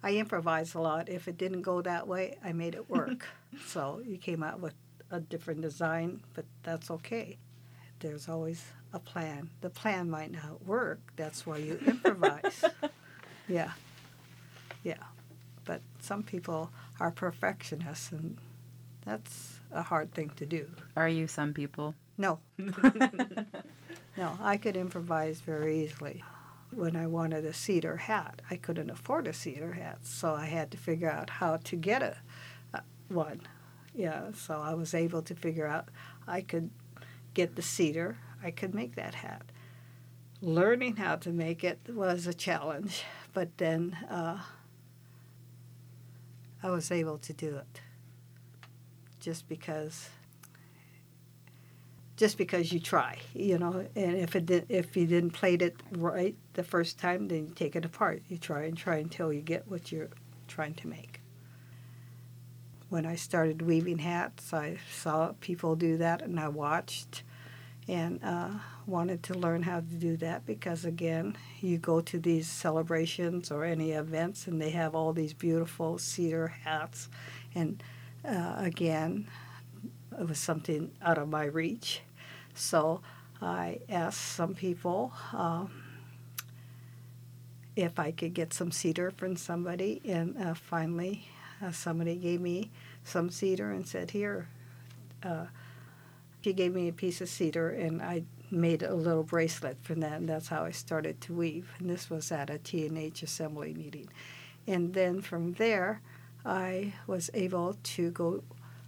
I 0.03 0.15
improvise 0.17 0.75
a 0.75 0.81
lot. 0.81 1.09
If 1.09 1.29
it 1.29 1.37
didn't 1.37 1.63
go 1.63 1.83
that 1.83 2.07
way, 2.07 2.39
I 2.45 2.53
made 2.53 2.75
it 2.75 2.89
work. 2.89 3.27
so 3.67 4.01
you 4.05 4.17
came 4.17 4.43
out 4.43 4.61
with 4.61 4.75
a 5.11 5.21
different 5.21 5.61
design, 5.61 6.21
but 6.35 6.45
that's 6.63 6.91
okay. 6.91 7.37
There's 7.99 8.29
always 8.29 8.65
a 8.93 8.99
plan. 8.99 9.51
The 9.61 9.71
plan 9.71 10.09
might 10.09 10.33
not 10.33 10.65
work. 10.67 11.01
That's 11.17 11.47
why 11.47 11.59
you 11.59 11.79
improvise. 11.87 12.65
yeah. 13.49 13.73
Yeah. 14.83 14.95
But 15.71 15.83
some 16.01 16.25
people 16.25 16.73
are 16.99 17.13
perfectionists, 17.13 18.11
and 18.11 18.37
that's 19.07 19.61
a 19.71 19.83
hard 19.83 20.13
thing 20.13 20.31
to 20.31 20.45
do. 20.45 20.67
Are 20.97 21.09
you 21.09 21.29
some 21.29 21.55
people? 21.55 21.95
No. 22.19 22.41
no, 24.17 24.37
I 24.41 24.57
could 24.57 24.77
improvise 24.77 25.41
very 25.41 25.85
easily 25.85 26.25
when 26.75 26.97
I 26.97 27.07
wanted 27.07 27.45
a 27.45 27.53
cedar 27.53 27.97
hat. 27.99 28.43
I 28.51 28.57
couldn't 28.57 28.91
afford 28.91 29.29
a 29.29 29.33
cedar 29.33 29.75
hat, 29.75 29.99
so 30.03 30.35
I 30.35 30.47
had 30.47 30.73
to 30.73 30.77
figure 30.77 31.09
out 31.09 31.31
how 31.31 31.59
to 31.59 31.77
get 31.77 32.03
a, 32.03 32.17
one. 33.07 33.43
Yeah, 33.95 34.33
so 34.35 34.55
I 34.59 34.75
was 34.75 34.93
able 34.93 35.23
to 35.23 35.37
figure 35.37 35.69
out 35.69 35.89
I 36.27 36.41
could 36.41 36.71
get 37.33 37.55
the 37.55 37.63
cedar. 37.63 38.19
I 38.43 38.51
could 38.51 38.75
make 38.75 38.97
that 38.97 39.15
hat. 39.15 39.43
Learning 40.43 40.97
how 40.97 41.15
to 41.15 41.31
make 41.31 41.63
it 41.63 41.79
was 41.89 42.27
a 42.27 42.35
challenge, 42.35 43.05
but 43.33 43.57
then 43.59 43.97
uh, 44.11 44.41
I 46.63 46.71
was 46.71 46.91
able 46.91 47.19
to 47.19 47.33
do 47.33 47.57
it. 47.57 47.81
Just 49.21 49.49
because 49.49 50.09
just 52.21 52.37
because 52.37 52.71
you 52.71 52.79
try, 52.79 53.17
you 53.33 53.57
know. 53.57 53.87
And 53.97 54.17
if 54.17 54.37
it 54.37 54.45
did, 54.45 54.67
if 54.69 54.95
you 54.95 55.07
didn't 55.07 55.31
plait 55.31 55.63
it 55.63 55.75
right 55.93 56.37
the 56.53 56.63
first 56.63 56.99
time, 56.99 57.29
then 57.29 57.47
you 57.47 57.55
take 57.55 57.75
it 57.75 57.85
apart. 57.87 58.23
You 58.29 58.37
try 58.37 58.65
and 58.65 58.77
try 58.77 58.97
until 58.97 59.33
you 59.33 59.41
get 59.41 59.67
what 59.69 59.91
you're 59.91 60.11
trying 60.47 60.75
to 60.75 60.87
make. 60.87 61.23
When 62.91 63.07
I 63.07 63.15
started 63.15 63.63
weaving 63.63 64.01
hats, 64.01 64.53
I 64.53 64.77
saw 64.93 65.33
people 65.41 65.77
do 65.77 65.97
that, 65.97 66.21
and 66.21 66.39
I 66.39 66.49
watched, 66.49 67.23
and 67.91 68.21
uh, 68.23 68.51
wanted 68.87 69.23
to 69.25 69.35
learn 69.35 69.63
how 69.63 69.81
to 69.81 69.87
do 69.87 70.17
that 70.19 70.47
because 70.47 70.85
again, 70.85 71.37
you 71.61 71.79
go 71.79 72.01
to 72.01 72.19
these 72.19 72.49
celebrations 72.49 73.51
or 73.51 73.65
any 73.65 73.93
events, 73.93 74.47
and 74.47 74.61
they 74.61 74.71
have 74.71 74.95
all 74.95 75.13
these 75.13 75.33
beautiful 75.33 75.99
cedar 75.99 76.49
hats, 76.49 77.09
and 77.55 77.83
uh, 78.25 78.55
again, 78.59 79.27
it 80.19 80.29
was 80.29 80.39
something 80.39 80.91
out 81.03 81.19
of 81.19 81.29
my 81.29 81.45
reach 81.45 82.03
so 82.55 83.01
I 83.41 83.81
asked 83.89 84.21
some 84.21 84.55
people 84.55 85.13
um, 85.33 85.71
if 87.77 87.99
I 87.99 88.11
could 88.11 88.35
get 88.35 88.53
some 88.53 88.71
cedar 88.71 89.11
from 89.11 89.37
somebody, 89.37 90.01
and 90.05 90.37
uh, 90.39 90.55
finally 90.55 91.29
uh, 91.63 91.73
somebody 91.73 92.17
gave 92.17 92.41
me 92.41 92.71
some 93.05 93.31
cedar 93.31 93.71
and 93.71 93.87
said, 93.87 94.11
"Here." 94.11 94.49
Uh, 95.23 95.47
she 96.43 96.53
gave 96.53 96.75
me 96.75 96.89
a 96.89 96.93
piece 96.93 97.21
of 97.21 97.29
cedar, 97.29 97.71
and 97.71 98.03
I 98.03 98.25
made 98.51 98.83
a 98.83 98.95
little 98.95 99.23
bracelet 99.23 99.77
from 99.83 100.01
that, 100.01 100.15
and 100.15 100.29
that's 100.29 100.49
how 100.49 100.65
I 100.65 100.71
started 100.71 101.21
to 101.23 101.35
weave. 101.35 101.71
And 101.79 101.89
this 101.89 102.11
was 102.11 102.33
at 102.33 102.51
a 102.51 102.59
T&H 102.59 103.23
assembly 103.23 103.75
meeting. 103.75 104.09
And 104.67 104.95
then 104.95 105.21
from 105.21 105.55
there, 105.55 106.01
I 106.45 106.95
was 107.07 107.31
able 107.35 107.77
to 107.83 108.11
go 108.11 108.43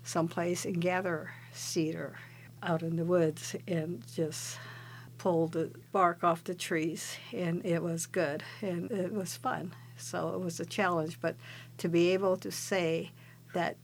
someplace 0.05 0.65
and 0.65 0.81
gather 0.81 1.31
cedar 1.53 2.17
out 2.62 2.83
in 2.83 2.97
the 2.97 3.05
woods 3.05 3.55
and 3.69 4.03
just 4.15 4.59
pull 5.19 5.47
the 5.47 5.71
bark 5.93 6.25
off 6.25 6.43
the 6.45 6.55
trees, 6.55 7.17
and 7.33 7.65
it 7.65 7.83
was 7.83 8.07
good 8.07 8.43
and 8.61 8.91
it 8.91 9.12
was 9.12 9.37
fun. 9.37 9.75
So 9.97 10.31
it 10.31 10.41
was 10.41 10.59
a 10.59 10.65
challenge, 10.65 11.21
but 11.21 11.37
to 11.79 11.88
be 11.88 12.11
able 12.11 12.37
to 12.38 12.51
say 12.51 13.12
that 13.55 13.77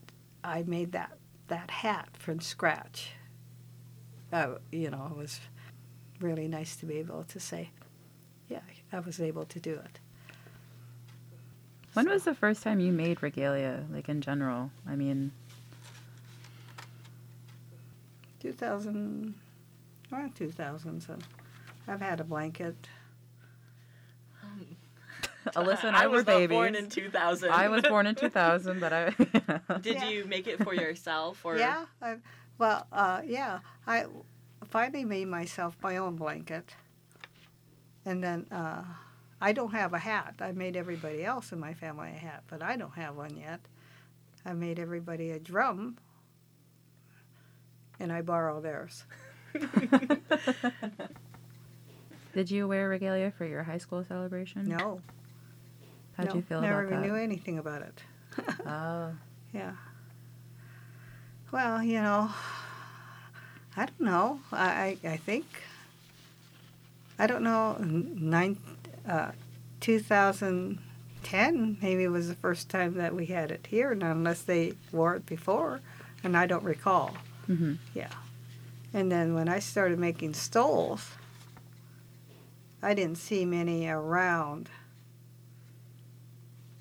I 0.42 0.64
made 0.64 0.92
that 0.92 1.12
that 1.46 1.70
hat 1.70 2.09
from 2.12 2.40
scratch, 2.40 3.12
uh, 4.32 4.54
you 4.70 4.90
know, 4.90 5.08
it 5.10 5.16
was 5.16 5.40
really 6.20 6.48
nice 6.48 6.76
to 6.76 6.86
be 6.86 6.98
able 6.98 7.24
to 7.24 7.40
say, 7.40 7.70
yeah, 8.48 8.60
I 8.92 9.00
was 9.00 9.20
able 9.20 9.44
to 9.46 9.60
do 9.60 9.74
it. 9.74 10.00
When 11.94 12.06
so. 12.06 12.12
was 12.12 12.24
the 12.24 12.34
first 12.34 12.62
time 12.62 12.80
you 12.80 12.92
made 12.92 13.22
regalia, 13.22 13.84
like 13.90 14.08
in 14.08 14.20
general? 14.20 14.70
I 14.86 14.94
mean, 14.94 15.32
2000, 18.40 19.34
around 20.12 20.34
2000. 20.36 21.00
So 21.00 21.16
I've 21.86 22.00
had 22.00 22.20
a 22.20 22.24
blanket. 22.24 22.76
Alyssa 25.56 25.84
and 25.84 25.96
I, 25.96 26.04
I 26.04 26.06
were 26.08 26.22
babies. 26.22 26.54
born 26.54 26.74
in 26.74 26.88
2000. 26.88 27.50
I 27.50 27.68
was 27.68 27.82
born 27.82 28.06
in 28.06 28.14
2000, 28.16 28.80
but 28.80 28.92
I. 28.92 29.10
Did 29.80 29.96
yeah. 29.96 30.08
you 30.08 30.24
make 30.26 30.46
it 30.46 30.62
for 30.62 30.74
yourself 30.74 31.44
or? 31.44 31.56
Yeah, 31.56 31.86
I, 32.02 32.16
well, 32.58 32.86
uh, 32.92 33.22
yeah. 33.24 33.60
I 33.86 34.06
finally 34.68 35.04
made 35.04 35.28
myself 35.28 35.76
my 35.82 35.96
own 35.96 36.16
blanket, 36.16 36.74
and 38.04 38.22
then 38.22 38.46
uh, 38.50 38.82
I 39.40 39.52
don't 39.52 39.72
have 39.72 39.92
a 39.94 39.98
hat. 39.98 40.34
I 40.40 40.52
made 40.52 40.76
everybody 40.76 41.24
else 41.24 41.52
in 41.52 41.58
my 41.60 41.74
family 41.74 42.10
a 42.10 42.18
hat, 42.18 42.42
but 42.48 42.62
I 42.62 42.76
don't 42.76 42.94
have 42.94 43.16
one 43.16 43.36
yet. 43.36 43.60
I 44.44 44.52
made 44.52 44.78
everybody 44.78 45.30
a 45.30 45.38
drum 45.38 45.98
and 48.00 48.12
I 48.12 48.22
borrow 48.22 48.60
theirs. 48.60 49.04
Did 52.34 52.50
you 52.50 52.68
wear 52.68 52.88
regalia 52.88 53.30
for 53.30 53.44
your 53.44 53.62
high 53.64 53.78
school 53.78 54.04
celebration? 54.04 54.68
No, 54.68 55.00
How'd 56.16 56.28
no, 56.28 56.34
you 56.36 56.42
feel 56.42 56.60
never 56.60 56.80
about 56.84 56.88
even 56.92 57.02
that? 57.02 57.08
knew 57.08 57.16
anything 57.16 57.58
about 57.58 57.82
it. 57.82 58.02
Oh, 58.66 59.12
Yeah. 59.52 59.72
Well, 61.50 61.82
you 61.82 62.00
know, 62.02 62.30
I 63.76 63.87
don't 63.87 64.00
know. 64.00 64.40
I, 64.52 64.98
I, 65.04 65.08
I 65.12 65.16
think, 65.16 65.46
I 67.18 67.26
don't 67.26 67.42
know, 67.42 67.76
nine, 67.80 68.58
uh, 69.08 69.30
2010 69.80 71.78
maybe 71.80 72.06
was 72.08 72.28
the 72.28 72.34
first 72.34 72.68
time 72.68 72.94
that 72.94 73.14
we 73.14 73.26
had 73.26 73.50
it 73.50 73.66
here, 73.68 73.92
unless 73.92 74.42
they 74.42 74.74
wore 74.92 75.16
it 75.16 75.26
before, 75.26 75.80
and 76.22 76.37
I 76.37 76.46
don't 76.46 76.64
recall. 76.64 77.16
hmm 77.46 77.74
Yeah. 77.94 78.11
And 78.92 79.11
then 79.12 79.34
when 79.34 79.48
I 79.48 79.58
started 79.58 79.98
making 79.98 80.34
stoles, 80.34 81.11
I 82.82 82.94
didn't 82.94 83.18
see 83.18 83.44
many 83.44 83.88
around 83.88 84.68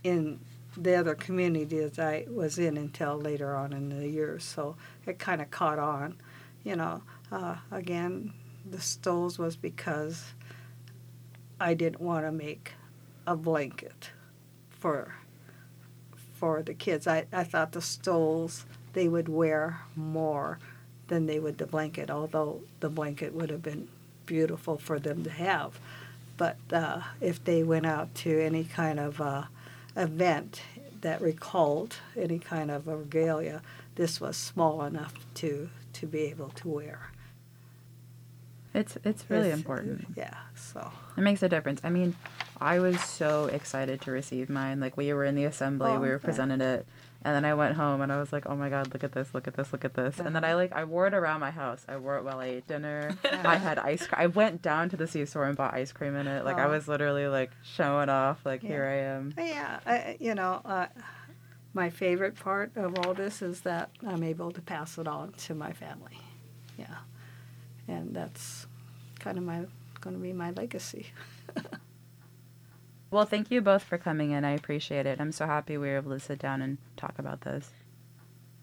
in 0.04 0.40
the 0.76 0.96
other 0.96 1.16
communities 1.16 1.98
I 1.98 2.26
was 2.30 2.60
in 2.60 2.78
until 2.78 3.18
later 3.18 3.56
on 3.56 3.74
in 3.74 3.90
the 3.90 4.08
years. 4.08 4.44
So 4.44 4.76
it 5.06 5.20
kind 5.20 5.42
of 5.42 5.50
caught 5.52 5.80
on. 5.80 6.18
You 6.64 6.76
know, 6.76 7.04
uh, 7.32 7.56
again, 7.72 8.34
the 8.70 8.82
stoles 8.82 9.40
was 9.40 9.56
because 9.56 10.34
I 11.60 11.74
didn't 11.74 12.02
want 12.02 12.26
to 12.26 12.32
make 12.32 12.74
a 13.26 13.36
blanket 13.36 14.12
for 14.70 15.16
for 16.34 16.62
the 16.62 16.74
kids. 16.74 17.08
I, 17.08 17.26
I 17.34 17.44
thought 17.44 17.72
the 17.72 17.82
stoles 17.82 18.66
they 18.94 19.08
would 19.08 19.28
wear 19.28 19.82
more 19.96 20.60
than 21.08 21.26
they 21.26 21.40
would 21.40 21.58
the 21.58 21.66
blanket, 21.66 22.12
although 22.12 22.62
the 22.80 22.90
blanket 22.90 23.34
would 23.34 23.50
have 23.50 23.64
been 23.64 23.88
beautiful 24.26 24.78
for 24.78 25.00
them 25.00 25.24
to 25.24 25.30
have. 25.32 25.80
But 26.38 26.58
uh, 26.72 27.02
if 27.20 27.44
they 27.44 27.64
went 27.64 27.88
out 27.88 28.14
to 28.16 28.40
any 28.40 28.66
kind 28.66 29.00
of 29.00 29.20
uh, 29.20 29.44
event 29.98 30.62
that 31.02 31.22
recalled 31.22 31.98
any 32.18 32.40
kind 32.40 32.72
of 32.72 32.88
a 32.88 32.96
regalia, 32.98 33.62
this 33.96 34.22
was 34.22 34.38
small 34.38 34.84
enough 34.84 35.14
to, 35.36 35.70
to 35.94 36.06
be 36.08 36.20
able 36.22 36.50
to 36.50 36.68
wear. 36.70 37.12
it's 38.74 38.98
it's 39.04 39.26
really 39.30 39.48
It's- 39.48 39.58
important. 39.58 40.06
Yeah, 40.16 40.36
so. 40.56 40.92
It 41.18 41.22
makes 41.22 41.42
a 41.42 41.50
difference. 41.50 41.82
I 41.84 41.90
mean, 41.90 42.16
I 42.62 42.80
was 42.80 43.00
so 43.02 43.46
excited 43.48 44.02
to 44.02 44.12
receive 44.12 44.50
mine. 44.50 44.80
Like 44.80 44.96
we 44.98 45.12
were 45.14 45.26
in 45.26 45.34
the 45.36 45.46
assembly, 45.46 45.92
Oh, 45.92 46.00
we 46.00 46.10
were 46.10 46.20
presented 46.20 46.62
it, 46.62 46.86
and 47.24 47.36
then 47.36 47.46
I 47.46 47.54
went 47.56 47.76
home 47.76 48.02
and 48.02 48.12
I 48.12 48.20
was 48.20 48.32
like, 48.32 48.46
"Oh 48.48 48.56
my 48.56 48.70
god, 48.70 48.94
look 48.94 49.04
at 49.04 49.12
this! 49.12 49.34
Look 49.34 49.48
at 49.48 49.56
this! 49.56 49.72
Look 49.74 49.84
at 49.86 49.94
this!" 49.96 50.20
And 50.20 50.36
then 50.36 50.44
I 50.44 50.54
like 50.56 50.72
I 50.74 50.84
wore 50.84 51.08
it 51.08 51.14
around 51.14 51.40
my 51.40 51.52
house. 51.52 51.84
I 51.88 51.98
wore 51.98 52.18
it 52.18 52.24
while 52.24 52.40
I 52.40 52.46
ate 52.46 52.68
dinner. 52.68 53.16
I 53.32 53.58
had 53.58 53.80
ice. 53.80 54.06
cr- 54.08 54.16
I 54.18 54.28
went 54.28 54.62
down 54.62 54.90
to 54.90 54.98
the 54.98 55.08
C 55.08 55.26
store 55.26 55.46
and 55.46 55.58
bought 55.58 55.74
ice 55.74 55.92
cream 55.92 56.16
in 56.16 56.28
it. 56.28 56.46
Like 56.46 56.58
I 56.58 56.66
Oh. 56.66 56.72
was 56.72 56.88
literally 56.88 57.28
like 57.28 57.52
showing 57.64 58.10
off. 58.10 58.46
Like 58.46 58.64
Yeah. 58.64 58.70
here 58.70 58.86
I 58.86 58.96
am. 59.16 59.34
Yeah, 59.38 59.80
I, 59.86 60.18
you 60.20 60.36
know, 60.36 60.62
uh, 60.64 60.88
my 61.74 61.90
favorite 61.90 62.36
part 62.36 62.72
of 62.76 62.98
all 63.00 63.14
this 63.14 63.42
is 63.42 63.62
that 63.62 63.90
I'm 64.08 64.24
able 64.24 64.52
to 64.52 64.62
pass 64.62 64.98
it 64.98 65.08
on 65.08 65.34
to 65.34 65.54
my 65.56 65.74
family. 65.74 66.18
Yeah, 66.78 66.98
and 67.88 68.16
that's 68.16 68.68
kind 69.20 69.38
of 69.38 69.44
my 69.44 69.66
going 70.02 70.16
to 70.16 70.22
be 70.22 70.34
my 70.34 70.52
legacy. 70.52 71.08
Well, 73.10 73.26
thank 73.26 73.52
you 73.52 73.62
both 73.62 73.84
for 73.84 73.98
coming 73.98 74.32
in. 74.32 74.44
I 74.44 74.52
appreciate 74.52 75.06
it. 75.06 75.22
I'm 75.22 75.32
so 75.32 75.46
happy 75.46 75.78
we 75.78 75.88
were 75.88 75.98
able 75.98 76.12
to 76.12 76.20
sit 76.20 76.40
down 76.40 76.62
and 76.62 76.78
talk 76.98 77.20
about 77.20 77.42
this. 77.42 77.70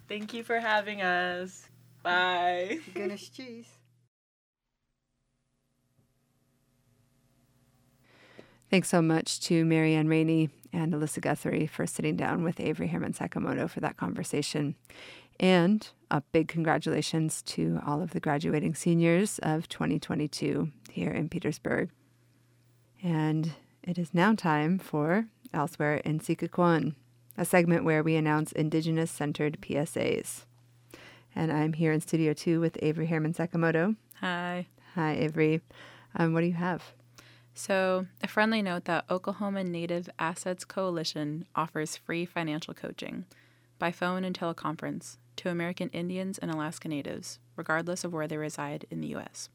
Thank 0.06 0.34
you 0.34 0.44
for 0.44 0.60
having 0.60 1.00
us. 1.00 1.66
Bye. 2.02 2.80
Goodness 2.94 3.28
cheese. 3.30 3.68
Thanks 8.70 8.88
so 8.88 9.00
much 9.00 9.40
to 9.42 9.64
Mary 9.64 9.94
Anne 9.94 10.08
Rainey 10.08 10.50
and 10.72 10.92
Alyssa 10.92 11.20
Guthrie 11.20 11.66
for 11.66 11.86
sitting 11.86 12.16
down 12.16 12.42
with 12.42 12.60
Avery 12.60 12.88
Herman 12.88 13.12
Sakamoto 13.12 13.70
for 13.70 13.80
that 13.80 13.96
conversation. 13.96 14.74
And 15.40 15.88
a 16.10 16.20
big 16.32 16.48
congratulations 16.48 17.42
to 17.42 17.80
all 17.86 18.02
of 18.02 18.10
the 18.10 18.20
graduating 18.20 18.74
seniors 18.74 19.38
of 19.40 19.68
2022 19.68 20.70
here 20.90 21.10
in 21.10 21.28
Petersburg. 21.28 21.90
And 23.02 23.52
it 23.86 23.98
is 23.98 24.14
now 24.14 24.34
time 24.34 24.78
for 24.78 25.26
Elsewhere 25.52 25.96
in 25.96 26.18
Sikakwan, 26.18 26.94
a 27.36 27.44
segment 27.44 27.84
where 27.84 28.02
we 28.02 28.16
announce 28.16 28.50
Indigenous 28.52 29.10
centered 29.10 29.58
PSAs. 29.60 30.44
And 31.36 31.52
I'm 31.52 31.74
here 31.74 31.92
in 31.92 32.00
Studio 32.00 32.32
2 32.32 32.60
with 32.60 32.78
Avery 32.82 33.06
Herman 33.06 33.34
Sakamoto. 33.34 33.96
Hi. 34.20 34.66
Hi, 34.94 35.14
Avery. 35.16 35.60
Um, 36.16 36.32
what 36.32 36.40
do 36.40 36.46
you 36.46 36.54
have? 36.54 36.92
So, 37.54 38.06
a 38.22 38.26
friendly 38.28 38.62
note 38.62 38.86
that 38.86 39.04
Oklahoma 39.10 39.62
Native 39.62 40.08
Assets 40.18 40.64
Coalition 40.64 41.46
offers 41.54 41.96
free 41.96 42.24
financial 42.24 42.74
coaching 42.74 43.26
by 43.78 43.92
phone 43.92 44.24
and 44.24 44.36
teleconference 44.38 45.18
to 45.36 45.50
American 45.50 45.88
Indians 45.90 46.38
and 46.38 46.50
Alaska 46.50 46.88
Natives, 46.88 47.38
regardless 47.56 48.02
of 48.02 48.12
where 48.12 48.26
they 48.26 48.36
reside 48.36 48.86
in 48.90 49.00
the 49.00 49.08
U.S. 49.08 49.50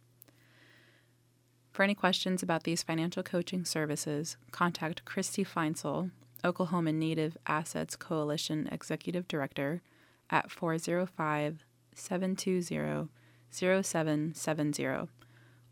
For 1.79 1.83
any 1.83 1.95
questions 1.95 2.43
about 2.43 2.65
these 2.65 2.83
financial 2.83 3.23
coaching 3.23 3.63
services, 3.63 4.35
contact 4.51 5.05
Christy 5.05 5.45
Feinsel, 5.45 6.11
Oklahoma 6.43 6.91
Native 6.91 7.37
Assets 7.47 7.95
Coalition 7.95 8.67
Executive 8.69 9.29
Director, 9.29 9.81
at 10.29 10.51
405 10.51 11.63
720 11.95 13.07
0770 13.49 15.07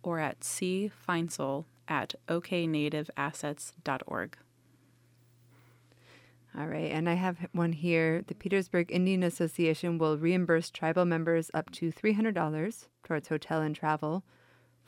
or 0.02 0.20
at 0.20 0.39
cfeinsel 0.39 1.65
at 1.89 2.15
oknativeassets.org. 2.30 4.38
All 6.58 6.67
right, 6.67 6.89
and 6.89 7.10
I 7.10 7.15
have 7.15 7.50
one 7.52 7.74
here. 7.74 8.24
The 8.26 8.34
Petersburg 8.34 8.93
Indian 8.93 9.24
Association 9.24 9.98
will 9.98 10.17
reimburse 10.17 10.70
tribal 10.70 11.04
members 11.04 11.52
up 11.54 11.70
to 11.72 11.91
$300 11.91 12.88
towards 13.04 13.28
hotel 13.28 13.60
and 13.60 13.76
travel 13.76 14.24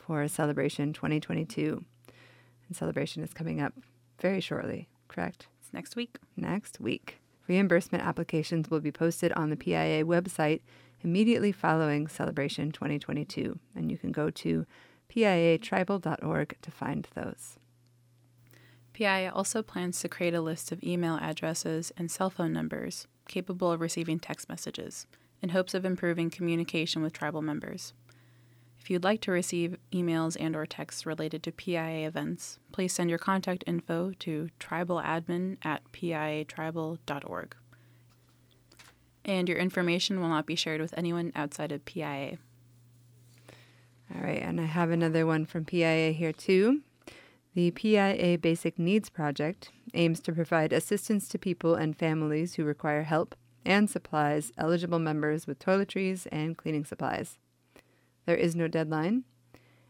for 0.10 0.28
Celebration 0.28 0.92
2022. 0.92 1.86
And 2.68 2.76
Celebration 2.76 3.22
is 3.22 3.32
coming 3.32 3.62
up 3.62 3.74
very 4.20 4.40
shortly, 4.40 4.90
correct? 5.08 5.46
It's 5.62 5.72
next 5.72 5.96
week. 5.96 6.18
Next 6.36 6.80
week. 6.80 7.20
Reimbursement 7.48 8.04
applications 8.04 8.72
will 8.72 8.80
be 8.80 8.92
posted 8.92 9.32
on 9.34 9.52
the 9.52 9.56
PIA 9.56 10.04
website 10.04 10.62
immediately 11.04 11.52
following 11.52 12.08
Celebration 12.08 12.72
2022, 12.72 13.60
and 13.76 13.92
you 13.92 14.00
can 14.00 14.12
go 14.12 14.32
to 14.32 14.66
piatribal.org 15.14 16.58
to 16.60 16.72
find 16.72 17.08
those. 17.14 17.60
PIA 18.94 19.32
also 19.32 19.62
plans 19.62 20.00
to 20.00 20.10
create 20.10 20.34
a 20.34 20.42
list 20.42 20.72
of 20.72 20.84
email 20.84 21.20
addresses 21.22 21.92
and 21.98 22.10
cell 22.10 22.32
phone 22.32 22.52
numbers 22.52 23.06
capable 23.28 23.72
of 23.72 23.80
receiving 23.80 24.18
text 24.18 24.50
messages 24.50 25.06
in 25.44 25.50
hopes 25.50 25.76
of 25.76 25.86
improving 25.86 26.32
communication 26.32 27.04
with 27.04 27.14
tribal 27.14 27.44
members. 27.44 27.94
If 28.80 28.90
you'd 28.90 29.04
like 29.04 29.22
to 29.22 29.32
receive 29.32 29.78
emails 29.92 30.38
and 30.40 30.56
or 30.56 30.66
texts 30.66 31.06
related 31.06 31.44
to 31.44 31.52
PIA 31.52 32.08
events, 32.08 32.60
please 32.72 32.94
send 32.94 33.10
your 33.10 33.20
contact 33.20 33.64
info 33.68 34.14
to 34.20 34.50
tribaladmin 34.60 35.58
at 35.64 35.84
piatribal.org. 35.92 37.56
And 39.26 39.50
your 39.50 39.58
information 39.58 40.20
will 40.20 40.30
not 40.30 40.46
be 40.46 40.56
shared 40.56 40.82
with 40.82 40.94
anyone 40.98 41.32
outside 41.36 41.72
of 41.72 41.86
PIA. 41.86 42.38
All 44.16 44.22
right, 44.22 44.42
and 44.42 44.60
I 44.60 44.66
have 44.66 44.90
another 44.90 45.26
one 45.26 45.46
from 45.46 45.66
PIA 45.66 46.14
here 46.14 46.34
too. 46.34 46.82
The 47.54 47.72
PIA 47.72 48.38
Basic 48.40 48.80
Needs 48.80 49.10
Project 49.10 49.72
aims 49.94 50.20
to 50.22 50.32
provide 50.32 50.72
assistance 50.72 51.28
to 51.30 51.38
people 51.38 51.76
and 51.76 51.98
families 51.98 52.56
who 52.56 52.64
require 52.64 53.04
help 53.04 53.36
and 53.66 53.90
supplies 53.90 54.52
eligible 54.58 55.00
members 55.00 55.46
with 55.46 55.60
toiletries 55.60 56.26
and 56.32 56.58
cleaning 56.58 56.86
supplies. 56.86 57.38
There 58.30 58.38
is 58.38 58.56
no 58.56 58.68
deadline, 58.68 59.24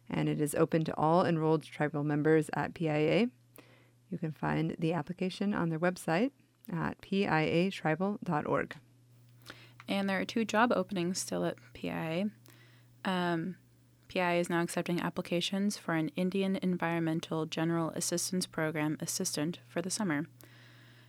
and 0.09 0.29
it 0.29 0.39
is 0.39 0.55
open 0.55 0.85
to 0.85 0.95
all 0.95 1.25
enrolled 1.25 1.61
tribal 1.61 2.05
members 2.05 2.49
at 2.53 2.73
PIA. 2.73 3.29
You 4.09 4.17
can 4.17 4.31
find 4.31 4.77
the 4.79 4.93
application 4.93 5.53
on 5.53 5.67
their 5.67 5.77
website 5.77 6.31
at 6.71 7.01
piatribal.org. 7.01 8.77
And 9.89 10.09
there 10.09 10.21
are 10.21 10.23
two 10.23 10.45
job 10.45 10.71
openings 10.73 11.19
still 11.19 11.43
at 11.43 11.57
PIA. 11.73 12.29
Um, 13.03 13.57
PIA 14.07 14.39
is 14.39 14.49
now 14.49 14.61
accepting 14.61 15.01
applications 15.01 15.77
for 15.77 15.95
an 15.95 16.09
Indian 16.15 16.55
Environmental 16.61 17.45
General 17.45 17.89
Assistance 17.89 18.45
Program 18.45 18.95
assistant 19.01 19.59
for 19.67 19.81
the 19.81 19.89
summer. 19.89 20.27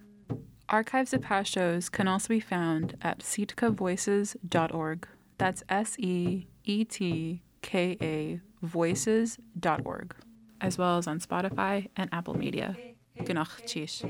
Archives 0.68 1.14
of 1.14 1.22
past 1.22 1.50
shows 1.50 1.88
can 1.88 2.06
also 2.06 2.28
be 2.28 2.40
found 2.40 2.96
at 3.00 3.20
seetkavoices.org. 3.20 5.08
That's 5.38 5.62
S 5.68 5.96
E 5.98 6.46
E 6.64 6.84
T 6.84 7.42
K 7.62 7.96
A 8.02 8.40
voices.org, 8.60 10.16
as 10.60 10.76
well 10.76 10.98
as 10.98 11.06
on 11.06 11.20
Spotify 11.20 11.88
and 11.96 12.10
Apple 12.12 12.34
Media. 12.34 12.76
Gunalchéesh. 13.20 14.02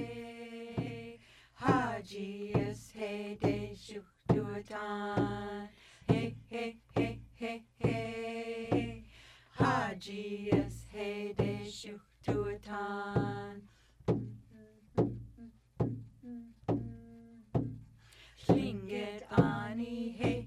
Haji 1.55 2.53
is 2.55 2.93
hey 2.95 3.37
de 3.41 3.75
shuk 3.75 4.05
duatan. 4.31 5.69
Hey 6.07 6.37
hey 6.49 6.77
hey 6.95 7.21
hey 7.35 7.63
hey. 7.79 9.05
Haji 9.53 10.51
is 10.53 10.85
hey 10.93 11.35
de 11.37 11.71
shuk 11.71 12.01
duatan. 12.27 13.63
Slinget 18.47 19.23
ani 19.37 20.15
hey 20.19 20.29
hey 20.29 20.38